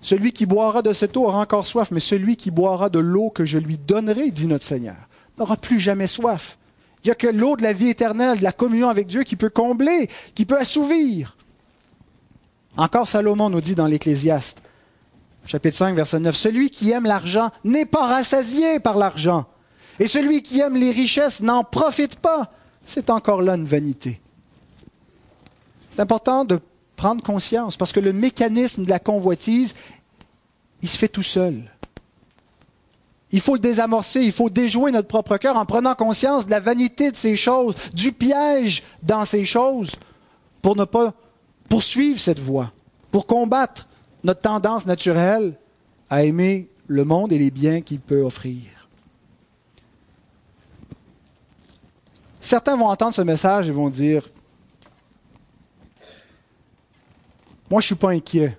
[0.00, 3.30] Celui qui boira de cette eau aura encore soif, mais celui qui boira de l'eau
[3.30, 4.96] que je lui donnerai, dit notre Seigneur,
[5.38, 6.58] n'aura plus jamais soif.
[7.02, 9.36] Il n'y a que l'eau de la vie éternelle, de la communion avec Dieu qui
[9.36, 11.36] peut combler, qui peut assouvir.
[12.76, 14.62] Encore Salomon nous dit dans l'Ecclésiaste,
[15.46, 19.46] chapitre 5, verset 9, Celui qui aime l'argent n'est pas rassasié par l'argent,
[19.98, 22.52] et celui qui aime les richesses n'en profite pas.
[22.84, 24.20] C'est encore là une vanité.
[25.90, 26.60] C'est important de
[26.98, 29.74] prendre conscience, parce que le mécanisme de la convoitise,
[30.82, 31.62] il se fait tout seul.
[33.30, 36.60] Il faut le désamorcer, il faut déjouer notre propre cœur en prenant conscience de la
[36.60, 39.92] vanité de ces choses, du piège dans ces choses,
[40.60, 41.14] pour ne pas
[41.68, 42.72] poursuivre cette voie,
[43.10, 43.86] pour combattre
[44.24, 45.54] notre tendance naturelle
[46.10, 48.62] à aimer le monde et les biens qu'il peut offrir.
[52.40, 54.22] Certains vont entendre ce message et vont dire,
[57.70, 58.56] moi je ne suis pas inquiet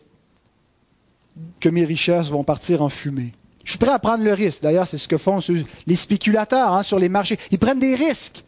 [1.59, 3.33] que mes richesses vont partir en fumée.
[3.63, 4.63] Je suis prêt à prendre le risque.
[4.63, 5.39] D'ailleurs, c'est ce que font
[5.85, 7.37] les spéculateurs hein, sur les marchés.
[7.51, 8.43] Ils prennent des risques.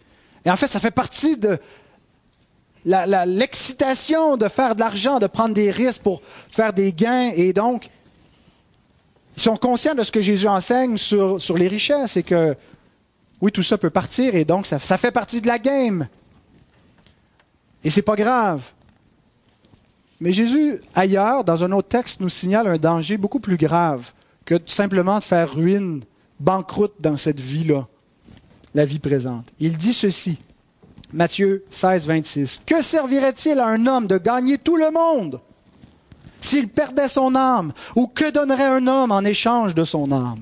[0.45, 1.60] Et en fait, ça fait partie de
[2.84, 7.32] l'excitation de faire de l'argent, de prendre des risques pour faire des gains.
[7.36, 7.89] Et donc,
[9.38, 12.56] ils sont conscients de ce que Jésus enseigne sur, les richesses et que,
[13.41, 16.08] oui, tout ça peut partir et donc ça, ça fait partie de la game.
[17.84, 18.63] Et c'est pas grave.
[20.22, 24.12] Mais Jésus, ailleurs, dans un autre texte, nous signale un danger beaucoup plus grave
[24.46, 26.04] que simplement de faire ruine,
[26.40, 27.88] banqueroute dans cette vie-là,
[28.76, 29.48] la vie présente.
[29.60, 30.38] Il dit ceci,
[31.12, 32.62] Matthieu 16, 26.
[32.68, 35.42] Que servirait-il à un homme de gagner tout le monde
[36.40, 37.74] s'il perdait son âme?
[37.96, 40.42] Ou que donnerait un homme en échange de son âme?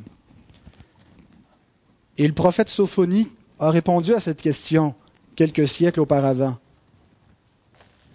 [2.17, 4.93] Et le prophète Sophonie a répondu à cette question
[5.37, 6.57] quelques siècles auparavant.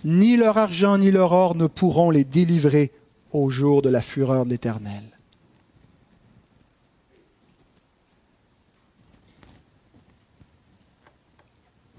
[0.05, 2.93] Ni leur argent ni leur or ne pourront les délivrer
[3.33, 5.03] au jour de la fureur de l'Éternel.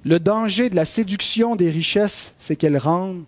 [0.05, 3.23] Le danger de la séduction des richesses, c'est qu'elles rendent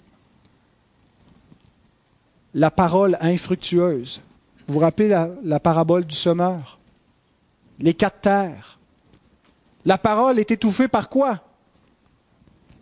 [2.53, 4.21] la parole infructueuse.
[4.67, 5.09] Vous vous rappelez
[5.43, 6.77] la, parabole du semeur?
[7.79, 8.77] Les quatre terres.
[9.85, 11.46] La parole est étouffée par quoi?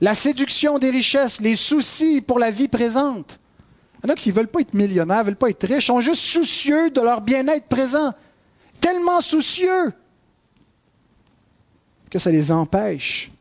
[0.01, 3.39] La séduction des richesses, les soucis pour la vie présente.
[4.03, 5.87] Il y en a qui ne veulent pas être millionnaires, ne veulent pas être riches,
[5.87, 8.13] sont juste soucieux de leur bien-être présent.
[8.81, 9.93] Tellement soucieux
[12.09, 13.31] que ça les empêche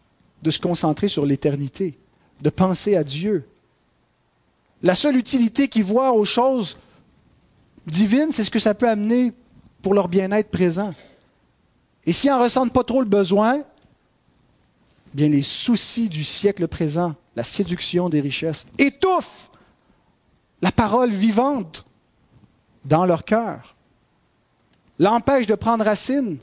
[0.43, 1.99] de se concentrer sur l'éternité,
[2.41, 3.47] de penser à Dieu.
[4.83, 6.79] La seule utilité qu'ils voient aux choses
[7.87, 9.33] divines, c'est ce que ça peut amener
[9.83, 10.95] pour leur bien-être présent.
[12.07, 13.63] Et s'ils n'en ressentent pas trop le besoin,
[15.15, 19.51] les soucis du siècle présent, la séduction des richesses, étouffent
[20.61, 21.85] la parole vivante
[22.85, 23.77] dans leur cœur,
[24.99, 26.39] l'empêchent de prendre racine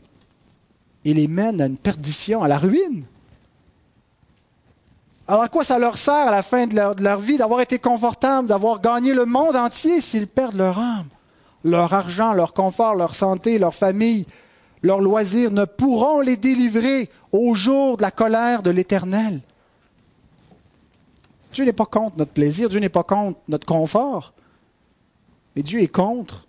[1.05, 3.03] et les mènent à une perdition, à la ruine.
[5.27, 8.47] Alors à quoi ça leur sert à la fin de leur, vie d'avoir été confortable,
[8.47, 11.07] d'avoir gagné le monde entier s'ils perdent leur âme,
[11.63, 14.25] leur argent, leur confort, leur santé, leur famille,
[14.83, 19.41] leurs loisirs ne pourront les délivrer au jour de la colère de l'Éternel.
[21.53, 24.33] Dieu n'est pas contre notre plaisir, Dieu n'est pas contre notre confort,
[25.55, 26.47] mais Dieu est contre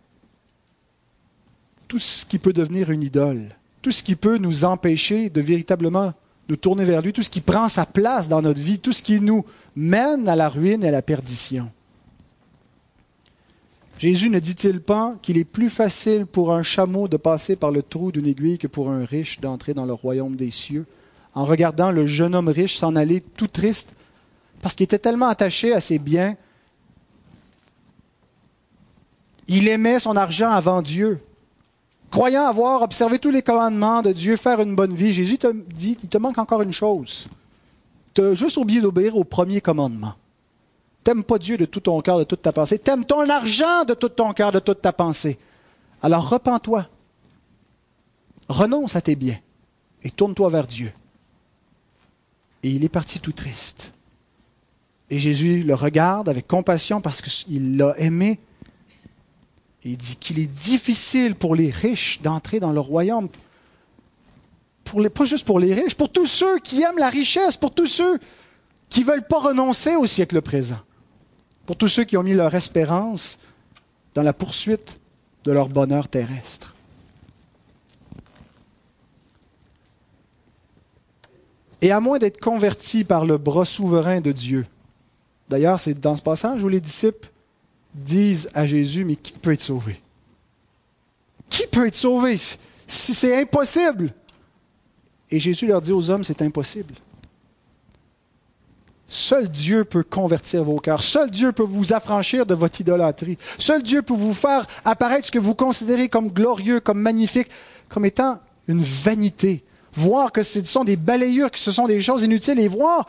[1.89, 3.49] tout ce qui peut devenir une idole,
[3.83, 6.15] tout ce qui peut nous empêcher de véritablement
[6.49, 9.03] nous tourner vers lui, tout ce qui prend sa place dans notre vie, tout ce
[9.03, 9.45] qui nous
[9.77, 11.71] mène à la ruine et à la perdition.
[13.99, 17.83] Jésus ne dit-il pas qu'il est plus facile pour un chameau de passer par le
[17.83, 20.87] trou d'une aiguille que pour un riche d'entrer dans le royaume des cieux,
[21.35, 23.95] en regardant le jeune homme riche s'en aller tout triste,
[24.61, 26.37] parce qu'il était tellement attaché à ses biens
[29.49, 31.21] Il aimait son argent avant Dieu.
[32.11, 35.97] Croyant avoir observé tous les commandements de Dieu, faire une bonne vie, Jésus te dit,
[36.03, 37.27] il te manque encore une chose.
[38.15, 40.15] Tu as juste oublié d'obéir au premier commandement.
[41.05, 42.79] T'aimes pas Dieu de tout ton cœur, de toute ta pensée.
[42.79, 45.39] T'aimes ton argent de tout ton cœur, de toute ta pensée.
[46.01, 46.89] Alors repens-toi.
[48.49, 49.39] Renonce à tes biens
[50.03, 50.93] et tourne-toi vers Dieu.
[52.63, 53.93] Et il est parti tout triste.
[55.11, 58.39] Et Jésus le regarde avec compassion parce qu'il l'a aimé.
[59.85, 63.29] Et il dit qu'il est difficile pour les riches d'entrer dans le royaume.
[64.85, 67.73] Pour les, pas juste pour les riches, pour tous ceux qui aiment la richesse, pour
[67.73, 68.19] tous ceux
[68.89, 70.79] qui ne veulent pas renoncer au siècle présent,
[71.67, 73.39] pour tous ceux qui ont mis leur espérance
[74.15, 74.99] dans la poursuite
[75.45, 76.75] de leur bonheur terrestre.
[81.81, 84.67] Et à moins d'être convertis par le bras souverain de Dieu,
[85.49, 87.29] d'ailleurs c'est dans ce passage où les disciples
[87.93, 90.01] disent à Jésus, mais qui peut être sauvé?
[91.51, 92.37] Qui peut être sauvé?
[92.87, 94.13] Si c'est impossible
[95.31, 96.95] Et Jésus leur dit aux hommes, c'est impossible.
[99.13, 101.03] Seul Dieu peut convertir vos cœurs.
[101.03, 103.37] Seul Dieu peut vous affranchir de votre idolâtrie.
[103.59, 107.49] Seul Dieu peut vous faire apparaître ce que vous considérez comme glorieux, comme magnifique,
[107.91, 109.65] comme étant une vanité.
[109.93, 113.07] Voir que ce sont des balayures, que ce sont des choses inutiles et voir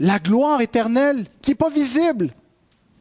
[0.00, 2.30] la gloire éternelle qui n'est pas visible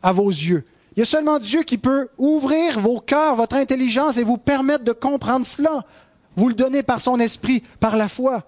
[0.01, 0.65] à vos yeux.
[0.97, 4.83] Il y a seulement Dieu qui peut ouvrir vos cœurs, votre intelligence et vous permettre
[4.83, 5.85] de comprendre cela.
[6.35, 8.43] Vous le donnez par son esprit, par la foi.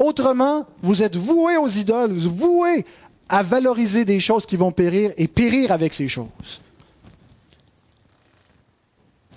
[0.00, 2.86] Autrement, vous êtes voués aux idoles, vous êtes voués
[3.28, 6.62] à valoriser des choses qui vont périr et périr avec ces choses.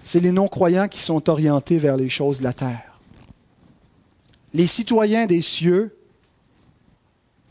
[0.01, 2.97] C'est les non-croyants qui sont orientés vers les choses de la terre.
[4.53, 5.97] Les citoyens des cieux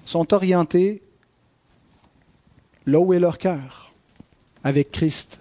[0.06, 1.02] sont orientés
[2.86, 3.92] là où est leur cœur,
[4.64, 5.38] avec Christ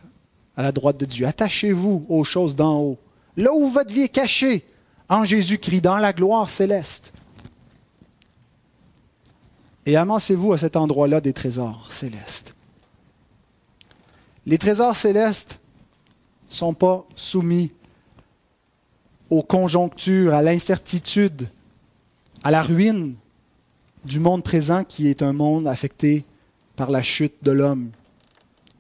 [0.58, 1.26] à la droite de Dieu.
[1.26, 2.98] Attachez-vous aux choses d'en haut,
[3.38, 4.66] là où votre vie est cachée,
[5.08, 7.14] en Jésus-Christ, dans la gloire céleste.
[9.86, 12.56] Et amassez-vous à cet endroit-là des trésors célestes.
[14.46, 15.60] Les trésors célestes
[16.50, 17.72] ne sont pas soumis
[19.30, 21.50] aux conjonctures, à l'incertitude,
[22.44, 23.16] à la ruine
[24.04, 26.26] du monde présent qui est un monde affecté
[26.76, 27.92] par la chute de l'homme,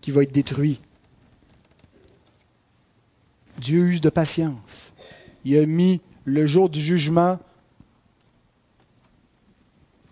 [0.01, 0.81] qui va être détruit.
[3.59, 4.93] Dieu use de patience.
[5.45, 7.39] Il a mis le jour du jugement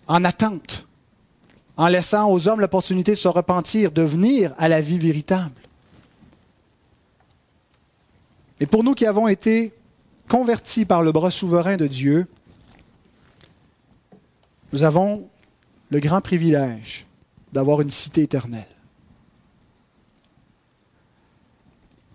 [0.10, 0.88] en attente,
[1.78, 5.62] en laissant aux hommes l'opportunité de se repentir, de venir à la vie véritable.
[8.60, 9.72] Et pour nous qui avons été
[10.28, 12.28] convertis par le bras souverain de Dieu,
[14.74, 15.30] nous avons
[15.90, 17.06] le grand privilège
[17.54, 18.68] d'avoir une cité éternelle,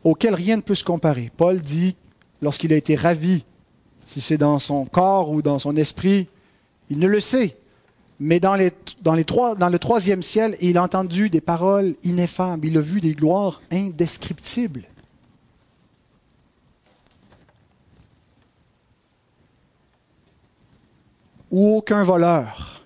[0.03, 1.31] auquel rien ne peut se comparer.
[1.37, 1.97] Paul dit,
[2.43, 3.45] lorsqu'il a été ravi,
[4.05, 6.29] si c'est dans son corps ou dans son esprit,
[6.91, 7.57] il ne le sait,
[8.21, 13.13] mais dans, le troisième ciel, il a entendu des paroles ineffables, il a vu des
[13.13, 14.85] gloires indescriptibles.
[21.51, 22.85] Où aucun voleur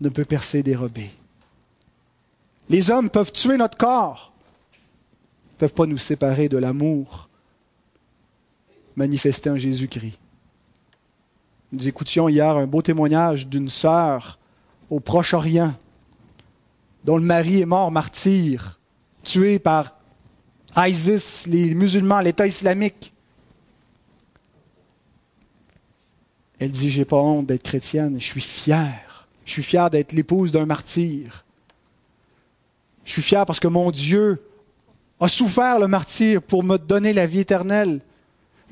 [0.00, 1.10] ne peut percer dérobé.
[2.68, 4.32] Les hommes peuvent tuer notre corps,
[5.54, 7.28] ne peuvent pas nous séparer de l'amour
[8.96, 10.21] manifesté en Jésus-Christ.
[11.72, 14.38] Nous écoutions hier un beau témoignage d'une sœur
[14.90, 15.74] au Proche-Orient
[17.04, 18.78] dont le mari est mort martyr,
[19.24, 19.96] tué par
[20.76, 23.14] ISIS, les musulmans, l'État islamique.
[26.58, 29.26] Elle dit, j'ai pas honte d'être chrétienne, je suis fière.
[29.44, 31.44] Je suis fière d'être l'épouse d'un martyr.
[33.04, 34.42] Je suis fière parce que mon Dieu
[35.18, 38.00] a souffert le martyr pour me donner la vie éternelle.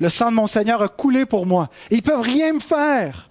[0.01, 1.69] Le sang de mon Seigneur a coulé pour moi.
[1.91, 3.29] ils ne peuvent rien me faire.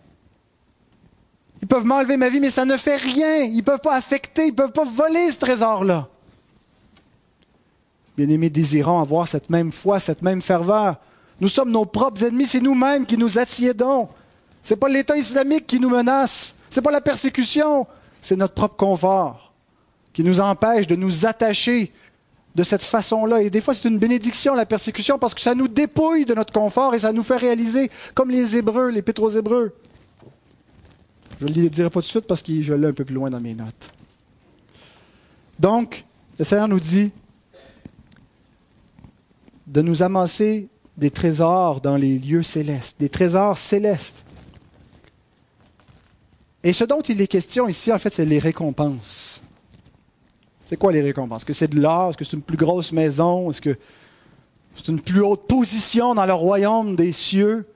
[1.60, 3.38] Ils peuvent m'enlever ma vie, mais ça ne fait rien.
[3.38, 6.06] Ils ne peuvent pas affecter, ils ne peuvent pas voler ce trésor-là.
[8.16, 10.98] Bien-aimés, désirons avoir cette même foi, cette même ferveur.
[11.40, 14.08] Nous sommes nos propres ennemis, c'est nous-mêmes qui nous attiédons.
[14.62, 17.88] Ce n'est pas l'État islamique qui nous menace, ce n'est pas la persécution,
[18.22, 19.52] c'est notre propre confort
[20.12, 21.92] qui nous empêche de nous attacher
[22.54, 23.42] de cette façon-là.
[23.42, 26.52] Et des fois, c'est une bénédiction, la persécution, parce que ça nous dépouille de notre
[26.52, 29.74] confort et ça nous fait réaliser, comme les Hébreux, les aux Hébreux.
[31.40, 33.14] Je ne le dirai pas tout de suite parce que je l'ai un peu plus
[33.14, 33.92] loin dans mes notes.
[35.58, 36.04] Donc,
[36.38, 37.10] le Seigneur nous dit
[39.66, 44.24] de nous amasser des trésors dans les lieux célestes, des trésors célestes.
[46.62, 49.42] Et ce dont il est question ici, en fait, c'est les récompenses
[50.70, 51.38] C'est quoi les récompenses?
[51.38, 52.10] Est-ce que c'est de l'or?
[52.10, 53.50] Est-ce que c'est une plus grosse maison?
[53.50, 53.76] Est-ce que
[54.76, 57.66] c'est une plus haute position dans le royaume des cieux?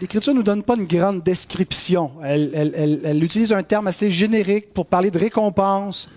[0.00, 2.12] L'Écriture ne nous donne pas une grande description.
[2.24, 6.08] Elle, utilise un terme assez générique pour parler de récompense,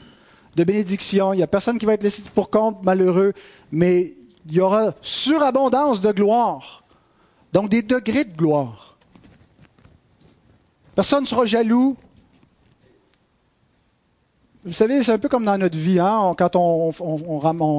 [0.56, 1.34] de bénédiction.
[1.34, 3.34] Il n'y a personne qui va être laissé pour compte, malheureux,
[3.70, 4.14] mais
[4.46, 6.86] il y aura surabondance de gloire.
[7.52, 8.98] Donc des degrés de gloire.
[10.96, 11.98] Personne ne sera jaloux.
[14.66, 16.00] Vous savez, c'est un peu comme dans notre vie.
[16.00, 16.36] Hein?
[16.38, 16.92] Quand on,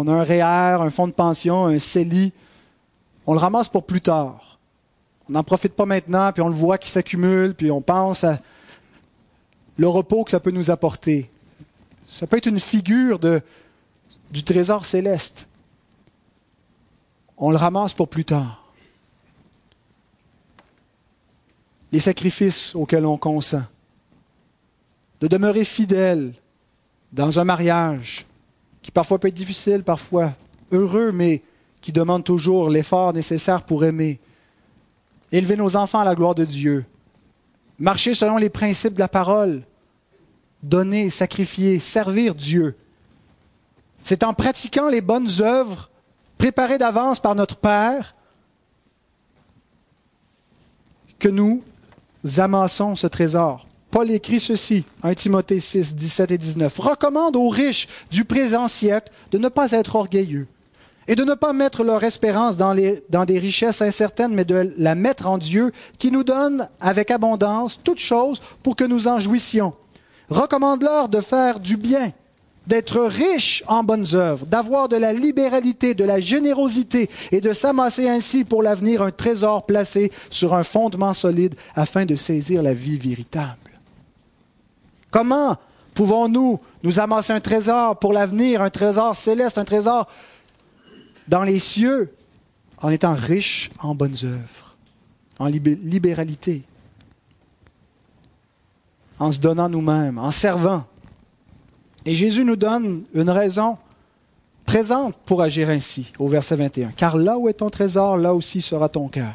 [0.09, 2.33] a un REER, un fonds de pension, un CELI,
[3.26, 4.59] on le ramasse pour plus tard.
[5.28, 8.39] On n'en profite pas maintenant, puis on le voit qui s'accumule, puis on pense à
[9.76, 11.31] le repos que ça peut nous apporter.
[12.07, 13.43] Ça peut être une figure de,
[14.31, 15.47] du trésor céleste.
[17.37, 18.72] On le ramasse pour plus tard.
[21.93, 23.62] Les sacrifices auxquels on consent.
[25.20, 26.33] De demeurer fidèle
[27.13, 28.27] dans un mariage
[28.83, 30.33] qui parfois peut être difficile, parfois
[30.73, 31.43] heureux, mais
[31.81, 34.21] qui demande toujours l'effort nécessaire pour aimer.
[35.33, 36.85] Élever nos enfants à la gloire de Dieu.
[37.79, 39.63] Marcher selon les principes de la parole.
[40.63, 42.77] Donner, sacrifier, servir Dieu.
[44.03, 45.91] C'est en pratiquant les bonnes œuvres
[46.37, 48.15] préparées d'avance par notre Père
[51.19, 51.63] que nous
[52.39, 53.67] amassons ce trésor.
[53.91, 56.78] Paul écrit ceci, 1 Timothée 6, 17 et 19.
[56.78, 60.47] Recommande aux riches du présent siècle de ne pas être orgueilleux
[61.09, 65.26] et de ne pas mettre leur espérance dans, des richesses incertaines, mais de la mettre
[65.26, 69.74] en Dieu qui nous donne avec abondance toutes choses pour que nous en jouissions.
[70.28, 72.12] Recommande-leur de faire du bien,
[72.68, 78.09] d'être riches en bonnes œuvres, d'avoir de la libéralité, de la générosité et de s'amasser
[78.09, 82.99] ainsi pour l'avenir un trésor placé sur un fondement solide afin de saisir la vie
[82.99, 83.60] véritable.
[85.11, 85.57] Comment
[85.95, 90.09] pouvons-nous nous amasser un trésor pour l'avenir, un trésor céleste, un trésor
[91.29, 92.15] dans les cieux,
[92.79, 94.77] en étant riches en bonnes œuvres,
[95.39, 96.63] en libéralité,
[99.19, 100.85] en se donnant nous-mêmes, en servant?
[102.07, 103.77] Et Jésus nous donne une raison
[104.65, 106.93] présente pour agir ainsi, au verset 21.
[106.93, 109.35] Car là où est ton trésor, là aussi sera ton cœur.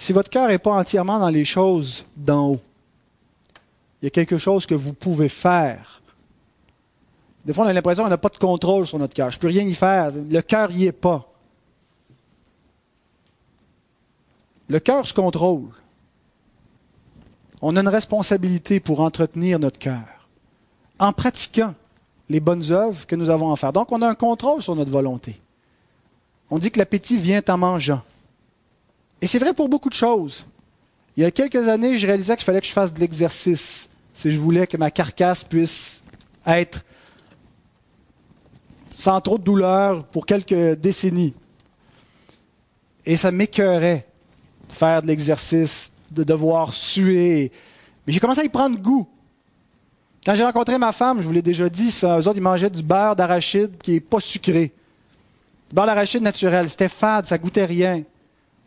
[0.00, 2.60] Si votre cœur n'est pas entièrement dans les choses d'en haut,
[4.00, 6.00] il y a quelque chose que vous pouvez faire.
[7.44, 9.30] Des fois, on a l'impression qu'on n'a pas de contrôle sur notre cœur.
[9.30, 10.10] Je ne peux rien y faire.
[10.10, 11.30] Le cœur n'y est pas.
[14.68, 15.68] Le cœur se contrôle.
[17.60, 20.28] On a une responsabilité pour entretenir notre cœur
[20.98, 21.74] en pratiquant
[22.30, 23.74] les bonnes œuvres que nous avons à faire.
[23.74, 25.38] Donc, on a un contrôle sur notre volonté.
[26.48, 28.00] On dit que l'appétit vient en mangeant.
[29.22, 30.46] Et c'est vrai pour beaucoup de choses.
[31.16, 34.30] Il y a quelques années, je réalisais qu'il fallait que je fasse de l'exercice si
[34.30, 36.02] je voulais que ma carcasse puisse
[36.46, 36.84] être
[38.92, 41.34] sans trop de douleur pour quelques décennies.
[43.06, 44.06] Et ça m'écœurait
[44.68, 47.50] de faire de l'exercice, de devoir suer.
[48.06, 49.08] Mais j'ai commencé à y prendre goût.
[50.24, 52.68] Quand j'ai rencontré ma femme, je vous l'ai déjà dit, ça, eux autres, ils mangeaient
[52.68, 54.72] du beurre d'arachide qui n'est pas sucré.
[55.70, 56.68] Du beurre d'arachide naturel.
[56.68, 58.02] C'était fade, ça goûtait rien.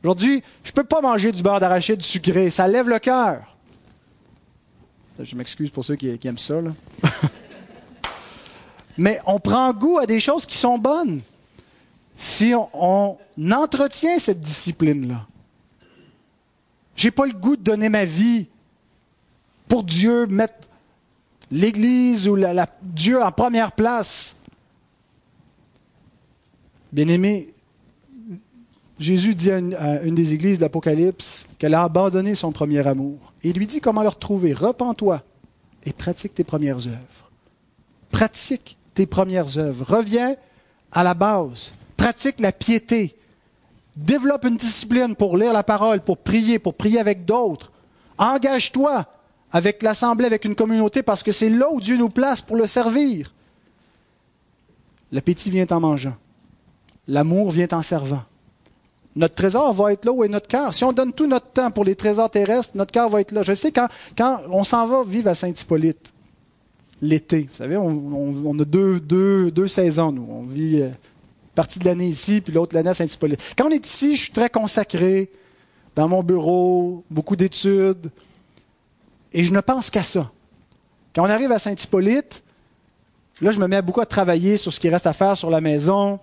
[0.03, 2.51] Aujourd'hui, je ne peux pas manger du beurre d'arachide sucré.
[2.51, 3.55] Ça lève le cœur.
[5.17, 6.55] Je m'excuse pour ceux qui, aiment ça.
[8.97, 11.21] Mais on prend goût à des choses qui sont bonnes
[12.17, 13.17] si on,
[13.51, 15.25] entretient cette discipline-là.
[16.95, 18.47] J'ai pas le goût de donner ma vie
[19.67, 20.67] pour Dieu, mettre
[21.49, 22.37] l'Église ou
[22.81, 24.35] Dieu en première place.
[26.91, 27.52] Bien aimé,
[28.99, 33.33] Jésus dit à une, des églises d'Apocalypse qu'elle a abandonné son premier amour.
[33.43, 34.53] Et il lui dit comment le retrouver.
[34.53, 35.23] Repends-toi
[35.85, 37.31] et pratique tes premières œuvres.
[38.11, 39.85] Pratique tes premières œuvres.
[39.85, 40.35] Reviens
[40.91, 41.73] à la base.
[41.97, 43.15] Pratique la piété.
[43.95, 47.71] Développe une discipline pour lire la parole, pour prier, pour prier avec d'autres.
[48.17, 49.05] Engage-toi
[49.51, 52.65] avec l'assemblée, avec une communauté, parce que c'est là où Dieu nous place pour le
[52.65, 53.33] servir.
[55.11, 56.15] L'appétit vient en mangeant.
[57.07, 58.23] L'amour vient en servant.
[59.15, 60.73] Notre trésor va être là où est notre cœur.
[60.73, 63.43] Si on donne tout notre temps pour les trésors terrestres, notre cœur va être là.
[63.43, 63.87] Je sais, quand,
[64.17, 66.13] quand on s'en va vivre à Saint-Hippolyte,
[67.01, 70.25] l'été, vous savez, on, a deux, deux, deux, saisons, nous.
[70.29, 70.89] On vit euh,
[71.53, 73.39] partie de l'année ici, puis l'autre l'année à Saint-Hippolyte.
[73.57, 75.29] Quand on est ici, je suis très consacré,
[75.95, 78.09] dans mon bureau, beaucoup d'études,
[79.31, 80.31] et je ne pense qu'à ça.
[81.13, 82.41] Quand on arrive à Saint-Hippolyte,
[83.41, 85.61] là, je me mets beaucoup à travailler sur ce qui reste à faire sur la
[85.61, 86.19] maison,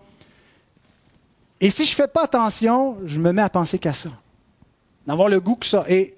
[1.60, 4.10] et si je ne fais pas attention, je me mets à penser qu'à ça.
[5.06, 5.84] D'avoir le goût que ça.
[5.88, 6.14] Et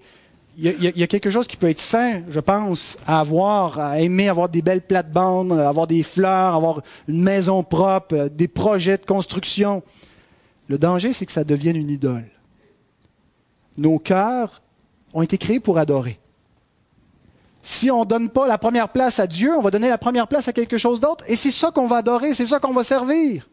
[0.57, 4.29] il y, a, quelque chose qui peut être sain, je pense, à avoir, à aimer
[4.29, 9.83] avoir des belles plates-bandes, avoir des fleurs, avoir une maison propre, des projets de construction.
[10.69, 12.29] Le danger, c'est que ça devienne une idole.
[13.79, 14.61] Nos cœurs
[15.15, 16.19] ont été créés pour adorer.
[17.63, 20.29] Si on ne donne pas la première place à Dieu, on va donner la première
[20.29, 21.25] place à quelque chose d'autre.
[21.29, 23.49] Et c'est ça qu'on va adorer, c'est ça qu'on va servir.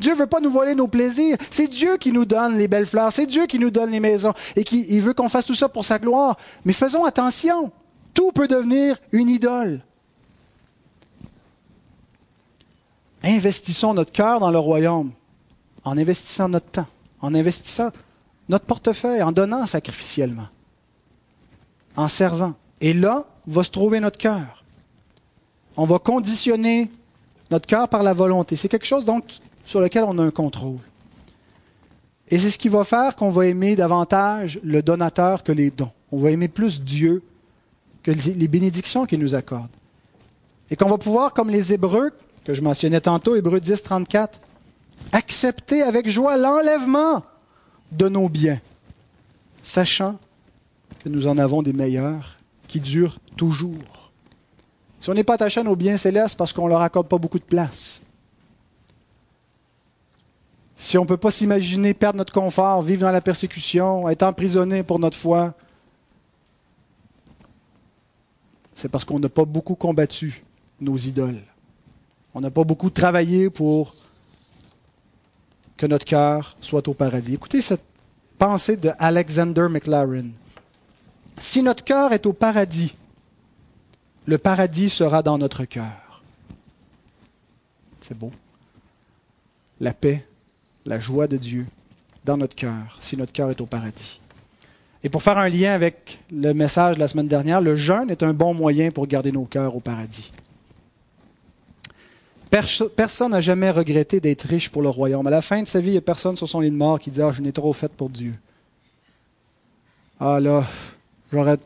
[0.00, 1.36] Dieu ne veut pas nous voler nos plaisirs.
[1.50, 3.12] C'est Dieu qui nous donne les belles fleurs.
[3.12, 4.34] C'est Dieu qui nous donne les maisons.
[4.54, 6.36] Et qui il veut qu'on fasse tout ça pour sa gloire.
[6.64, 7.70] Mais faisons attention.
[8.14, 9.80] Tout peut devenir une idole.
[13.22, 15.12] Investissons notre cœur dans le royaume
[15.86, 16.86] en investissant notre temps,
[17.20, 17.90] en investissant
[18.48, 20.48] notre portefeuille, en donnant sacrificiellement,
[21.96, 22.54] en servant.
[22.80, 24.64] Et là va se trouver notre cœur.
[25.76, 26.90] On va conditionner
[27.50, 28.56] notre cœur par la volonté.
[28.56, 30.78] C'est quelque chose donc sur lequel on a un contrôle.
[32.28, 35.90] Et c'est ce qui va faire qu'on va aimer davantage le donateur que les dons.
[36.10, 37.22] On va aimer plus Dieu
[38.02, 39.70] que les bénédictions qu'il nous accorde.
[40.70, 42.12] Et qu'on va pouvoir, comme les Hébreux,
[42.44, 44.40] que je mentionnais tantôt, Hébreux 10, 34,
[45.12, 47.22] accepter avec joie l'enlèvement
[47.92, 48.60] de nos biens,
[49.62, 50.18] sachant
[51.02, 54.12] que nous en avons des meilleurs qui durent toujours.
[55.00, 57.18] Si on n'est pas attaché à nos biens célestes parce qu'on ne leur accorde pas
[57.18, 58.02] beaucoup de place,
[60.76, 64.82] si on ne peut pas s'imaginer perdre notre confort, vivre dans la persécution, être emprisonné
[64.82, 65.54] pour notre foi,
[68.74, 70.44] c'est parce qu'on n'a pas beaucoup combattu
[70.80, 71.42] nos idoles.
[72.34, 73.94] On n'a pas beaucoup travaillé pour
[75.78, 77.34] que notre cœur soit au paradis.
[77.34, 77.82] Écoutez cette
[78.38, 80.30] pensée de Alexander McLaren.
[81.38, 82.94] Si notre cœur est au paradis,
[84.26, 86.22] le paradis sera dans notre cœur.
[88.00, 88.32] C'est beau.
[89.80, 90.26] La paix,
[90.86, 91.66] la joie de Dieu
[92.24, 94.20] dans notre cœur, si notre cœur est au paradis.
[95.04, 98.22] Et pour faire un lien avec le message de la semaine dernière, le jeûne est
[98.22, 100.32] un bon moyen pour garder nos cœurs au paradis.
[102.50, 105.26] Personne n'a jamais regretté d'être riche pour le royaume.
[105.26, 106.98] À la fin de sa vie, il n'y a personne sur son lit de mort
[106.98, 108.34] qui dit Ah, je n'ai trop fait pour Dieu.
[110.18, 110.64] Ah là,
[111.32, 111.58] j'aurais.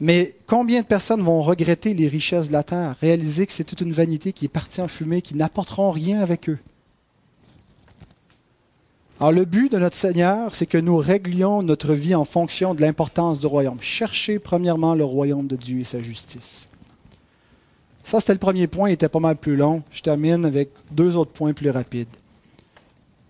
[0.00, 3.82] Mais combien de personnes vont regretter les richesses de la terre, réaliser que c'est toute
[3.82, 6.58] une vanité qui est partie en fumée, qui n'apporteront rien avec eux?
[9.22, 12.80] Alors le but de notre Seigneur, c'est que nous réglions notre vie en fonction de
[12.80, 13.80] l'importance du royaume.
[13.80, 16.68] Cherchez premièrement le royaume de Dieu et sa justice.
[18.02, 19.84] Ça, c'était le premier point, il était pas mal plus long.
[19.92, 22.08] Je termine avec deux autres points plus rapides.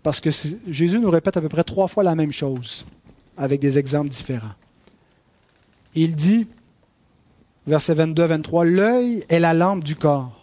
[0.03, 0.31] Parce que
[0.67, 2.87] Jésus nous répète à peu près trois fois la même chose,
[3.37, 4.55] avec des exemples différents.
[5.95, 6.47] Il dit,
[7.67, 10.42] verset 22 23, L'œil est la lampe du corps.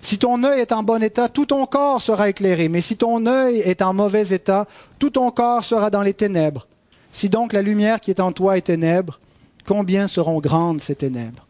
[0.00, 2.68] Si ton œil est en bon état, tout ton corps sera éclairé.
[2.68, 4.66] Mais si ton œil est en mauvais état,
[4.98, 6.66] tout ton corps sera dans les ténèbres.
[7.10, 9.18] Si donc la lumière qui est en toi est ténèbre,
[9.66, 11.46] combien seront grandes ces ténèbres?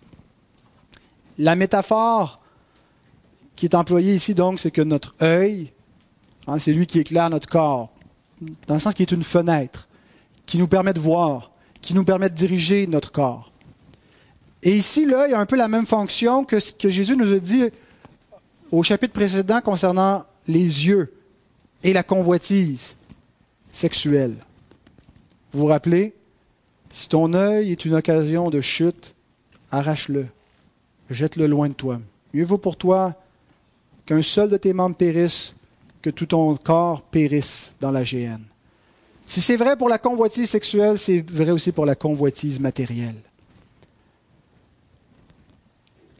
[1.36, 2.40] La métaphore
[3.59, 5.72] qui est employée ici, donc, c'est que notre œil,
[6.46, 7.90] hein, c'est lui qui éclaire notre corps,
[8.68, 9.88] dans le sens qu'il est une fenêtre,
[10.46, 13.51] qui nous permet de voir, qui nous permet de diriger notre corps.
[14.62, 17.38] Et ici, l'œil a un peu la même fonction que ce que Jésus nous a
[17.40, 17.64] dit
[18.70, 21.12] au chapitre précédent concernant les yeux
[21.82, 22.96] et la convoitise
[23.72, 24.34] sexuelle.
[25.52, 26.14] Vous vous rappelez,
[26.90, 29.14] si ton œil est une occasion de chute,
[29.70, 30.26] arrache-le,
[31.10, 32.00] jette-le loin de toi.
[32.34, 33.14] Mieux vaut pour toi
[34.06, 35.54] qu'un seul de tes membres périsse
[36.02, 38.44] que tout ton corps périsse dans la géhenne.
[39.26, 43.20] Si c'est vrai pour la convoitise sexuelle, c'est vrai aussi pour la convoitise matérielle.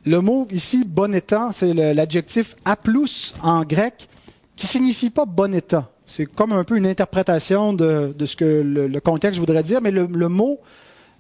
[0.09, 4.09] Le mot ici, bon état, c'est l'adjectif aplus en grec,
[4.56, 5.90] qui signifie pas bon état.
[6.06, 10.28] C'est comme un peu une interprétation de, ce que le, contexte voudrait dire, mais le,
[10.28, 10.61] mot,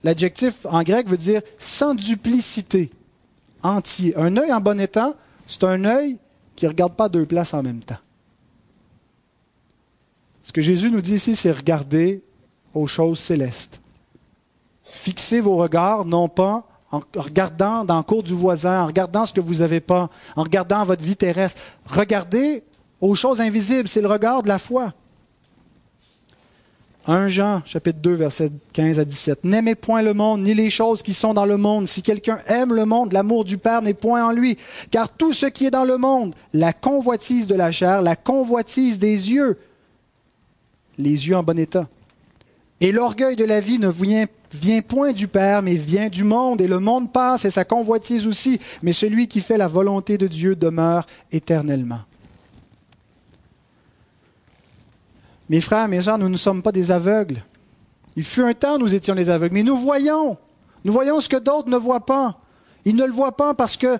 [0.04, 2.90] l'adjectif en grec veut dire sans duplicité,
[3.62, 4.16] entier.
[4.16, 5.12] Un œil en bon état,
[5.46, 6.16] c'est un œil
[6.56, 8.00] qui ne regarde pas deux places en même temps.
[10.42, 12.22] Ce que Jésus nous dit ici, c'est regarder
[12.72, 13.82] aux choses célestes.
[14.82, 19.32] Fixez vos regards non pas en regardant dans le cours du voisin, en regardant ce
[19.32, 21.60] que vous n'avez pas, en regardant votre vie terrestre.
[21.86, 22.62] Regardez
[23.00, 24.92] aux choses invisibles, c'est le regard de la foi.
[27.06, 29.44] 1 Jean, chapitre 2, versets 15 à 17.
[29.44, 31.88] N'aimez point le monde, ni les choses qui sont dans le monde.
[31.88, 34.58] Si quelqu'un aime le monde, l'amour du Père n'est point en lui.
[34.90, 38.98] Car tout ce qui est dans le monde, la convoitise de la chair, la convoitise
[38.98, 39.58] des yeux,
[40.98, 41.88] les yeux en bon état,
[42.80, 44.26] et l'orgueil de la vie ne vient,
[44.82, 46.60] point du Père, mais vient du monde.
[46.60, 48.60] Et le monde passe et sa convoitise aussi.
[48.82, 52.00] Mais celui qui fait la volonté de Dieu demeure éternellement.
[55.48, 57.42] Mes frères, mes sœurs, nous ne sommes pas des aveugles.
[58.16, 60.36] Il fut un temps, nous étions les aveugles, mais nous voyons.
[60.84, 62.38] Nous voyons ce que d'autres ne voient pas.
[62.84, 63.98] Ils ne le voient pas parce que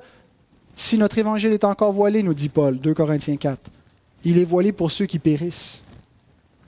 [0.76, 3.59] si notre évangile est encore voilé, nous dit Paul, 2 Corinthiens 4,
[4.24, 5.83] il est voilé pour ceux qui périssent.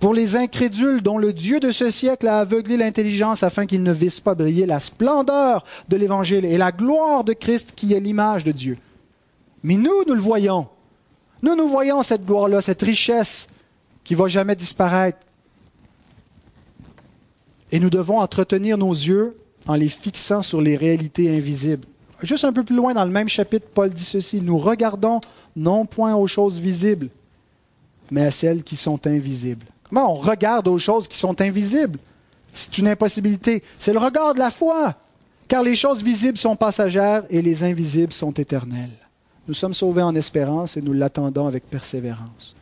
[0.01, 3.93] Pour les incrédules dont le Dieu de ce siècle a aveuglé l'intelligence afin qu'ils ne
[3.93, 8.43] vissent pas briller la splendeur de l'évangile et la gloire de Christ qui est l'image
[8.43, 8.79] de Dieu.
[9.63, 10.69] Mais nous, nous le voyons.
[11.43, 13.49] Nous, nous voyons cette gloire-là, cette richesse
[14.03, 15.19] qui ne va jamais disparaître.
[17.71, 19.37] Et nous devons entretenir nos yeux
[19.67, 21.87] en les fixant sur les réalités invisibles.
[22.23, 25.21] Juste un peu plus loin dans le même chapitre, Paul dit ceci, nous regardons
[25.57, 27.09] non point aux choses visibles,
[28.11, 29.67] mais à celles qui sont invisibles.
[29.91, 31.99] Comment on regarde aux choses qui sont invisibles
[32.53, 33.65] C'est une impossibilité.
[33.77, 34.95] C'est le regard de la foi,
[35.49, 38.89] car les choses visibles sont passagères et les invisibles sont éternelles.
[39.49, 42.55] Nous sommes sauvés en espérance et nous l'attendons avec persévérance.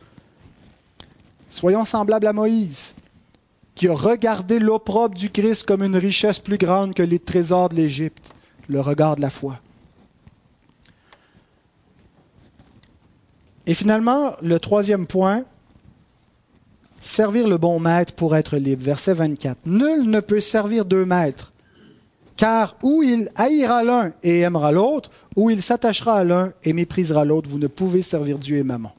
[1.51, 2.95] Soyons semblables à Moïse,
[3.75, 7.75] qui a regardé l'opprobre du Christ comme une richesse plus grande que les trésors de
[7.75, 8.31] l'Égypte,
[8.67, 9.59] le regard de la foi.
[13.67, 15.43] Et finalement, le troisième point,
[16.99, 18.83] servir le bon maître pour être libre.
[18.83, 19.59] Verset 24.
[19.65, 21.51] Nul ne peut servir deux maîtres,
[22.37, 27.25] car ou il haïra l'un et aimera l'autre, ou il s'attachera à l'un et méprisera
[27.25, 27.49] l'autre.
[27.49, 28.93] Vous ne pouvez servir Dieu et maman.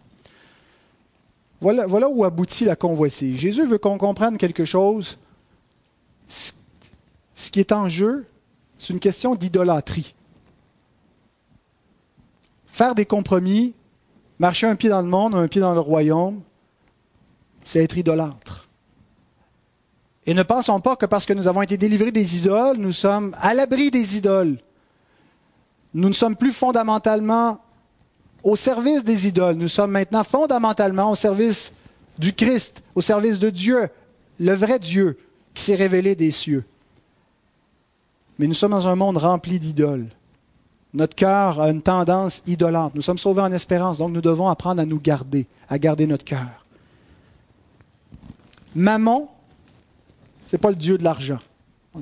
[1.61, 3.39] Voilà, où aboutit la convoitise.
[3.39, 5.19] Jésus veut qu'on comprenne quelque chose.
[6.27, 6.53] Ce
[7.51, 8.25] qui est en jeu,
[8.79, 10.15] c'est une question d'idolâtrie.
[12.67, 13.75] Faire des compromis,
[14.39, 16.41] marcher un pied dans le monde, un pied dans le royaume,
[17.65, 18.69] c'est être idolâtre.
[20.27, 23.35] Et ne pensons pas que parce que nous avons été délivrés des idoles, nous sommes
[23.41, 24.59] à l'abri des idoles.
[25.95, 27.59] Nous ne sommes plus fondamentalement
[28.43, 29.57] au service des idoles.
[29.57, 31.73] Nous sommes maintenant fondamentalement au service
[32.19, 33.89] du Christ, au service de Dieu,
[34.39, 35.19] le vrai Dieu
[35.55, 36.65] qui s'est révélé des cieux.
[38.39, 40.07] Mais nous sommes dans un monde rempli d'idoles.
[40.93, 42.93] Notre cœur a une tendance idolâtre.
[42.95, 46.25] Nous sommes sauvés en espérance, donc nous devons apprendre à nous garder, à garder notre
[46.25, 46.60] cœur.
[48.75, 49.29] Mammon,
[50.45, 51.39] c'est pas le dieu de l'argent.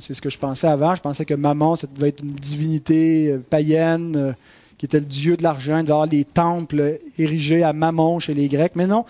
[0.01, 0.95] C'est ce que je pensais avant.
[0.95, 4.33] Je pensais que Mammon, ça devait être une divinité euh, païenne euh,
[4.77, 5.79] qui était le dieu de l'argent.
[5.79, 8.73] Il devait avoir des temples érigés à Mammon chez les Grecs.
[8.75, 9.07] Mais non,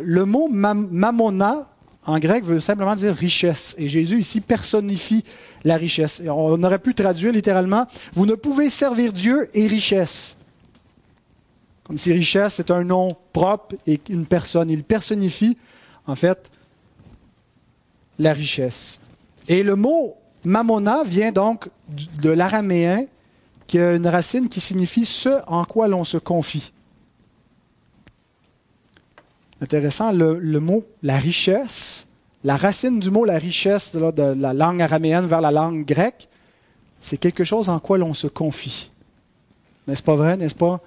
[0.00, 1.68] le mot mammona
[2.06, 3.74] en grec veut simplement dire richesse.
[3.78, 5.24] Et Jésus ici personnifie
[5.62, 6.22] la richesse.
[6.26, 10.36] on aurait pu traduire littéralement Vous ne pouvez servir Dieu et richesse.
[11.84, 14.70] Comme si richesse est un nom propre et une personne.
[14.70, 15.56] Il personnifie,
[16.06, 16.50] en fait,
[18.18, 19.00] la richesse.
[19.48, 21.68] Et le mot mamona vient donc
[22.22, 23.06] de l'araméen,
[23.66, 26.72] qui a une racine qui signifie ce en quoi l'on se confie.
[29.60, 32.06] Intéressant, le, mot la richesse,
[32.42, 36.28] la racine du mot la richesse de la langue araméenne vers la langue grecque,
[37.00, 38.90] c'est quelque chose en quoi l'on se confie.
[39.86, 40.80] N'est-ce pas vrai, n'est-ce pas?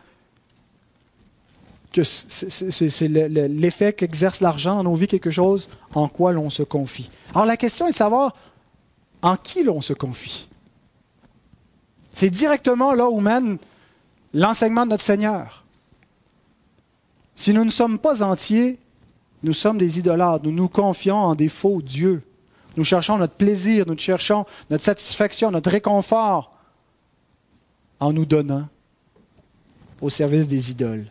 [1.92, 7.10] Que c'est l'effet qu'exerce l'argent dans nos vies, quelque chose en quoi l'on se confie.
[7.34, 8.36] Alors la question est de savoir
[9.22, 10.50] en qui l'on se confie.
[12.14, 13.58] C'est directement là où mène
[14.34, 15.66] l'enseignement de notre Seigneur.
[17.36, 18.80] Si nous ne sommes pas entiers,
[19.44, 20.44] nous sommes des idolâtres.
[20.44, 22.24] Nous nous confions en des faux dieux.
[22.76, 26.54] Nous cherchons notre plaisir, nous cherchons notre satisfaction, notre réconfort
[28.00, 28.68] en nous donnant
[30.02, 31.06] au service des idoles.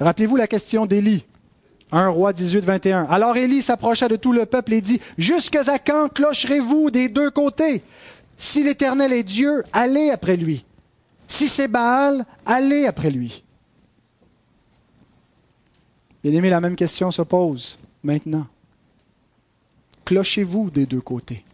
[0.00, 1.24] Rappelez-vous la question d'Élie.
[1.90, 3.04] 1 roi 18, 21.
[3.04, 7.82] Alors Élie s'approcha de tout le peuple et dit, Jusqu'à quand clocherez-vous des deux côtés?
[8.36, 10.64] Si l'Éternel est Dieu, allez après lui.
[11.26, 13.42] Si c'est Baal, allez après lui.
[16.22, 18.46] Bien aimé, la même question se pose maintenant.
[20.04, 21.44] Clochez-vous des deux côtés?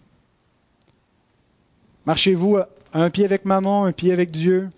[2.06, 2.58] Marchez-vous
[2.92, 4.70] un pied avec maman, un pied avec Dieu,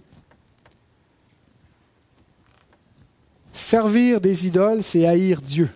[3.57, 5.71] Servir des idoles, c'est haïr Dieu.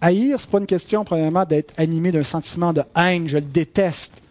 [0.00, 3.42] Haïr, ce n'est pas une question, premièrement, d'être animé d'un sentiment de haine, je le
[3.42, 4.22] déteste.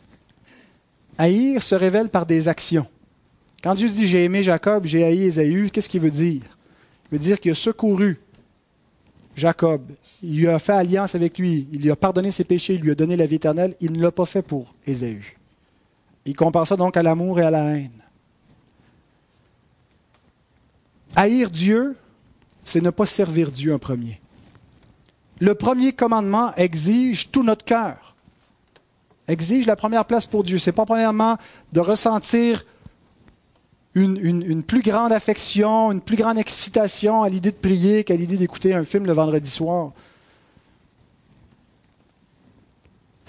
[1.20, 2.88] Haïr se révèle par des actions.
[3.62, 6.42] Quand Dieu dit j'ai aimé Jacob, j'ai haï Ésaü, qu'est-ce qu'il veut dire?
[6.42, 8.20] Il veut dire qu'il a secouru
[9.36, 9.84] Jacob,
[10.24, 12.92] il lui a fait alliance avec lui, il lui a pardonné ses péchés, il lui
[12.92, 15.38] a donné la vie éternelle, il ne l'a pas fait pour Ésaü.
[16.26, 18.01] Il compare ça donc à l'amour et à la haine.
[21.16, 21.96] Haïr Dieu,
[22.64, 24.22] c'est ne pas servir Dieu en premier.
[25.40, 28.16] Le premier commandement exige tout notre cœur,
[29.28, 30.58] exige la première place pour Dieu.
[30.60, 31.38] Ce n'est pas premièrement
[31.74, 32.66] de ressentir
[33.94, 38.38] une, une, plus grande affection, une plus grande excitation à l'idée de prier qu'à l'idée
[38.38, 39.92] d'écouter un film le vendredi soir.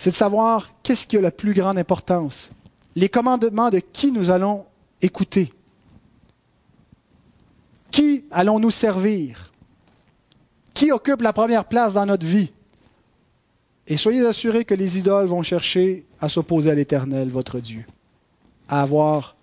[0.03, 2.51] c'est de savoir qu'est-ce qui a la plus grande importance.
[2.97, 4.65] Les commandements de qui nous allons
[5.01, 5.53] écouter.
[7.93, 9.53] Qui allons-nous servir?
[10.75, 12.53] Qui occupe la première place dans notre vie?
[13.87, 17.85] Et soyez assurés que les idoles vont chercher à s'opposer à l'Éternel, votre Dieu,
[18.69, 19.37] à avoir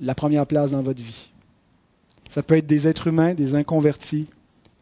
[0.00, 1.30] la première place dans votre vie.
[2.28, 4.26] Ça peut être des êtres humains, des inconvertis,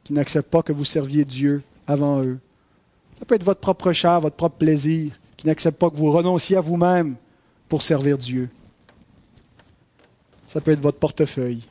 [0.04, 2.38] qui n'acceptent pas que vous serviez Dieu avant eux.
[3.18, 6.56] Ça peut être votre propre chair, votre propre plaisir, qui n'accepte pas que vous renonciez
[6.56, 7.16] à vous-même
[7.68, 8.48] pour servir Dieu.
[10.46, 11.62] Ça peut être votre portefeuille,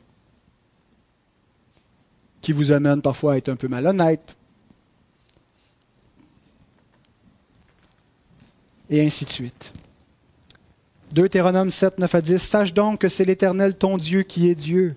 [2.42, 4.36] qui vous amène parfois à être un peu malhonnête.
[8.88, 9.72] Et ainsi de suite.
[11.12, 12.38] Deutéronome 7, 9 à 10.
[12.38, 14.96] Sache donc que c'est l'Éternel ton Dieu qui est Dieu.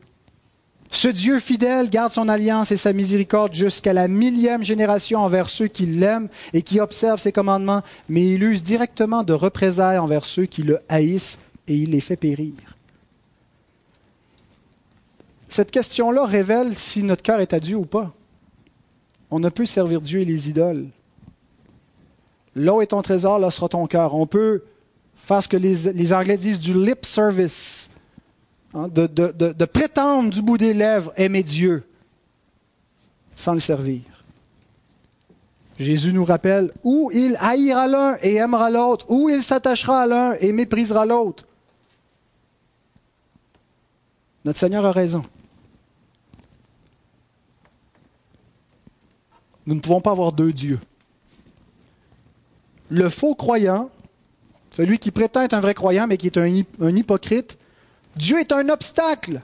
[0.94, 5.68] Ce Dieu fidèle garde son alliance et sa miséricorde jusqu'à la millième génération envers ceux
[5.68, 10.46] qui l'aiment et qui observent ses commandements, mais il use directement de représailles envers ceux
[10.46, 12.73] qui le haïssent et il les fait périr.
[15.54, 18.12] Cette question-là révèle si notre cœur est à Dieu ou pas.
[19.30, 20.88] On ne peut servir Dieu et les idoles.
[22.56, 24.16] Là où est ton trésor, là sera ton cœur.
[24.16, 24.64] On peut
[25.16, 27.92] faire ce que les, Anglais disent du lip service
[28.74, 31.84] Hein, de, prétendre du bout des lèvres aimer Dieu
[33.36, 34.02] sans le servir.
[35.78, 40.34] Jésus nous rappelle où il haïra l'un et aimera l'autre, où il s'attachera à l'un
[40.40, 41.46] et méprisera l'autre.
[44.44, 45.22] Notre Seigneur a raison.
[49.66, 50.80] Nous ne pouvons pas avoir deux dieux.
[52.90, 53.90] Le faux croyant,
[54.72, 57.58] celui qui prétend être un vrai croyant mais qui est un hypocrite,
[58.16, 59.42] Dieu est un obstacle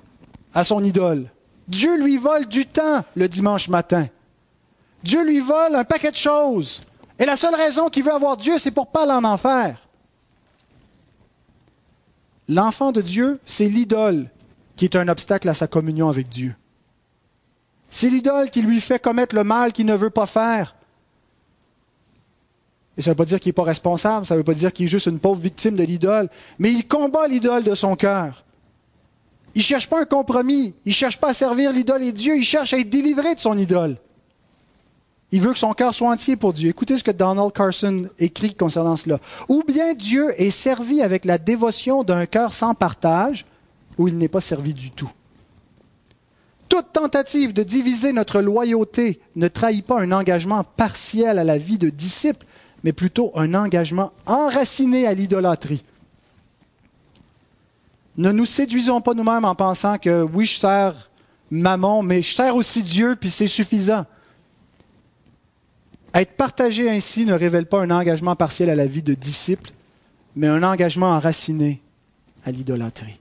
[0.53, 1.29] à son idole.
[1.67, 4.07] Dieu lui vole du temps le dimanche matin.
[5.03, 6.83] Dieu lui vole un paquet de choses.
[7.19, 9.87] Et la seule raison qu'il veut avoir Dieu, c'est pour pas en enfer.
[12.47, 14.29] L'enfant de Dieu, c'est l'idole
[14.75, 16.55] qui est un obstacle à sa communion avec Dieu.
[17.89, 20.75] C'est l'idole qui lui fait commettre le mal qu'il ne veut pas faire.
[22.97, 24.73] Et ça ne veut pas dire qu'il n'est pas responsable, ça ne veut pas dire
[24.73, 26.29] qu'il est juste une pauvre victime de l'idole,
[26.59, 28.43] mais il combat l'idole de son cœur.
[29.55, 30.73] Il ne cherche pas un compromis.
[30.85, 32.37] Il ne cherche pas à servir l'idole et Dieu.
[32.37, 33.97] Il cherche à être délivré de son idole.
[35.31, 36.69] Il veut que son cœur soit entier pour Dieu.
[36.69, 39.19] Écoutez ce que Donald Carson écrit concernant cela.
[39.47, 43.45] Ou bien Dieu est servi avec la dévotion d'un cœur sans partage,
[43.97, 45.11] ou il n'est pas servi du tout.
[46.69, 51.79] Toute tentative de diviser notre loyauté ne trahit pas un engagement partiel à la vie
[51.79, 52.45] de disciple,
[52.83, 55.83] mais plutôt un engagement enraciné à l'idolâtrie.
[58.17, 61.09] Ne nous séduisons pas nous-mêmes en pensant que oui, je sers
[61.49, 64.05] maman, mais je sers aussi Dieu, puis c'est suffisant.
[66.13, 69.71] Être partagé ainsi ne révèle pas un engagement partiel à la vie de disciple,
[70.35, 71.81] mais un engagement enraciné
[72.45, 73.18] à l'idolâtrie.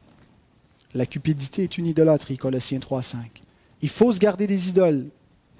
[0.94, 3.16] La cupidité est une idolâtrie, Colossiens 3.5.
[3.82, 5.06] Il faut se garder des idoles.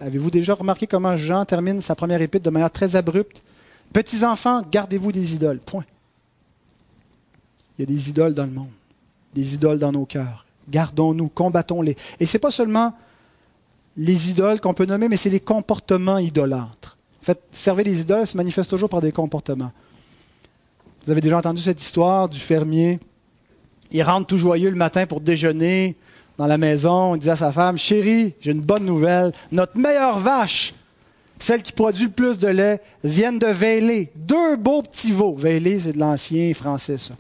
[0.01, 3.43] Avez-vous déjà remarqué comment Jean termine sa première épître de manière très abrupte?
[3.93, 5.59] Petits enfants, gardez-vous des idoles.
[5.59, 5.85] Point.
[7.79, 8.69] Il y a des idoles dans le monde
[9.35, 10.47] des idoles dans nos cœurs.
[10.69, 11.97] Gardons-nous, combattons-les.
[12.21, 12.95] Et ce n'est pas seulement
[13.97, 16.97] les idoles qu'on peut nommer, mais c'est les comportements idolâtres.
[17.23, 19.73] En fait, servir les idoles se manifeste toujours par des comportements.
[21.05, 23.01] Vous avez déjà entendu cette histoire du fermier.
[23.91, 25.97] Il rentre tout joyeux le matin pour déjeuner
[26.37, 27.15] dans la maison.
[27.15, 29.33] Il dit à sa femme, chérie, j'ai une bonne nouvelle.
[29.51, 30.75] Notre meilleure vache,
[31.39, 34.11] celle qui produit le plus de lait, vient de véler.
[34.15, 35.35] Deux beaux petits veaux.
[35.35, 37.15] Véler, c'est de l'ancien français, ça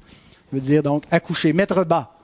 [0.52, 2.14] veut dire donc accoucher, mettre bas.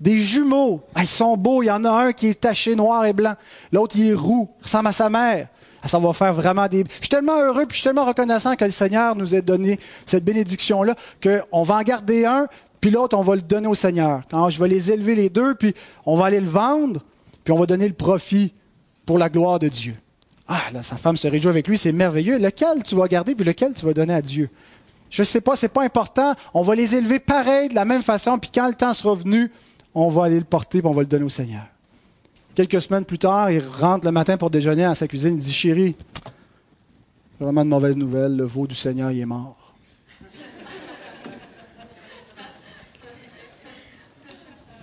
[0.00, 3.06] Des jumeaux, ah, ils sont beaux, il y en a un qui est taché noir
[3.06, 3.34] et blanc,
[3.72, 5.48] l'autre il est roux, ressemble à sa mère.
[5.82, 6.82] Ah, ça va faire vraiment des...
[6.88, 9.78] Je suis tellement heureux, puis je suis tellement reconnaissant que le Seigneur nous ait donné
[10.04, 12.48] cette bénédiction-là, qu'on va en garder un,
[12.84, 14.24] puis l'autre, on va le donner au Seigneur.
[14.30, 15.72] Quand je vais les élever les deux, puis
[16.04, 17.00] on va aller le vendre,
[17.42, 18.52] puis on va donner le profit
[19.06, 19.96] pour la gloire de Dieu.
[20.46, 22.38] Ah, là, sa femme se réjouit avec lui, c'est merveilleux.
[22.38, 24.50] Lequel tu vas garder, puis lequel tu vas donner à Dieu?
[25.08, 26.34] Je ne sais pas, c'est pas important.
[26.52, 29.50] On va les élever pareil, de la même façon, puis quand le temps sera venu,
[29.94, 31.64] on va aller le porter, puis on va le donner au Seigneur.
[32.54, 35.36] Quelques semaines plus tard, il rentre le matin pour déjeuner à sa cuisine.
[35.36, 35.96] Il dit Chérie,
[37.40, 39.63] vraiment de mauvaise nouvelle, le veau du Seigneur, il est mort.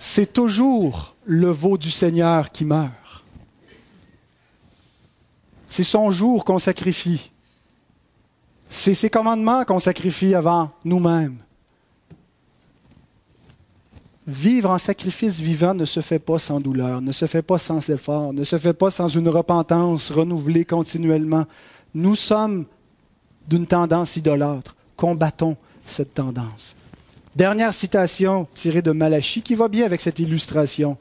[0.04, 3.24] C'est toujours le veau du Seigneur qui meurt.
[5.68, 7.30] C'est son jour qu'on sacrifie.
[8.68, 11.38] C'est ces commandements qu'on sacrifie avant nous-mêmes.
[14.26, 17.88] Vivre en sacrifice vivant ne se fait pas sans douleur, ne se fait pas sans
[17.88, 21.46] effort, ne se fait pas sans une repentance renouvelée continuellement.
[21.94, 22.66] Nous sommes
[23.46, 24.74] d'une tendance idolâtre.
[24.96, 26.74] combattons cette tendance.
[27.34, 30.98] Dernière citation tirée de Malachie qui va bien avec cette illustration.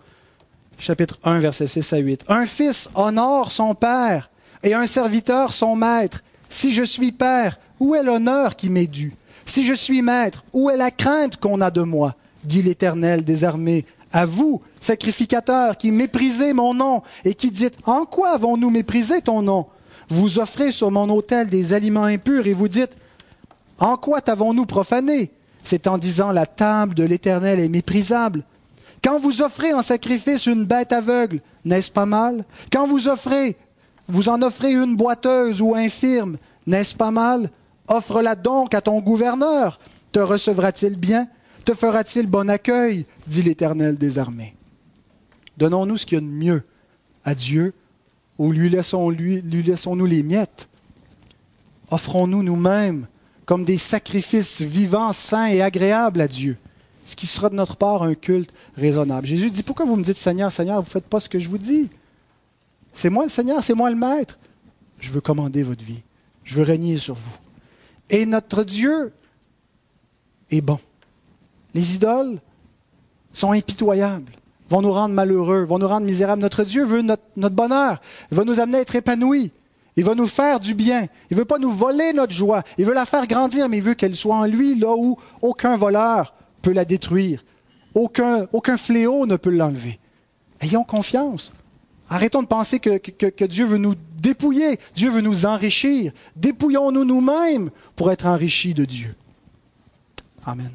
[0.77, 2.23] Chapitre 1, versets 6 à 8.
[2.29, 4.29] Un fils honore son père
[4.63, 6.23] et un serviteur son maître.
[6.47, 9.13] Si je suis père, où est l'honneur qui m'est dû?
[9.45, 12.15] Si je suis maître, où est la crainte qu'on a de moi?
[12.45, 13.85] Dit l'Éternel des armées.
[14.13, 19.41] À vous, sacrificateurs, qui méprisez mon nom et qui dites En quoi avons-nous méprisé ton
[19.41, 19.67] nom?
[20.07, 22.95] Vous offrez sur mon autel des aliments impurs et vous dites
[23.79, 25.29] En quoi t'avons-nous profané?
[25.63, 28.43] C'est en disant La table de l'Éternel est méprisable.
[29.03, 32.45] Quand vous offrez en sacrifice une bête aveugle, n'est-ce pas mal?
[32.71, 33.57] Quand vous offrez,
[34.07, 36.37] vous en offrez une boiteuse ou infirme,
[36.67, 37.49] n'est-ce pas mal?
[37.87, 39.79] Offre-la donc à ton gouverneur.
[40.11, 41.27] Te recevra-t-il bien?
[41.65, 43.05] Te fera-t-il bon accueil?
[43.27, 44.55] dit l'Éternel des armées.
[45.57, 46.63] Donnons-nous ce qu'il y a de mieux
[47.23, 47.73] à Dieu
[48.37, 50.67] ou lui laissons-nous les miettes
[51.91, 53.07] Offrons-nous nous-mêmes
[53.45, 56.57] comme des sacrifices vivants, sains et agréables à Dieu,
[57.05, 59.27] ce qui sera de notre part un culte raisonnable.
[59.27, 61.49] Jésus dit, pourquoi vous me dites Seigneur, Seigneur, vous ne faites pas ce que je
[61.49, 61.89] vous dis?
[62.93, 64.37] C'est moi le Seigneur, c'est moi le Maître.
[64.99, 66.03] Je veux commander votre vie,
[66.43, 67.35] je veux régner sur vous.
[68.09, 69.13] Et notre Dieu
[70.51, 70.79] est bon.
[71.73, 72.39] Les idoles
[73.33, 74.31] sont impitoyables,
[74.69, 76.41] vont nous rendre malheureux, vont nous rendre misérables.
[76.41, 77.23] Notre Dieu veut notre,
[77.55, 79.51] bonheur, va nous amener à être épanouis,
[79.95, 82.85] il va nous faire du bien, il ne veut pas nous voler notre joie, il
[82.85, 86.33] veut la faire grandir, mais il veut qu'elle soit en lui là où aucun voleur
[86.61, 87.43] peut la détruire,
[87.93, 89.99] aucun, fléau ne peut l'enlever.
[90.61, 91.51] Ayons confiance.
[92.09, 96.11] Arrêtons de penser que, Dieu veut nous dépouiller, Dieu veut nous enrichir.
[96.35, 99.15] Dépouillons-nous nous-mêmes pour être enrichis de Dieu.
[100.45, 100.71] Amen.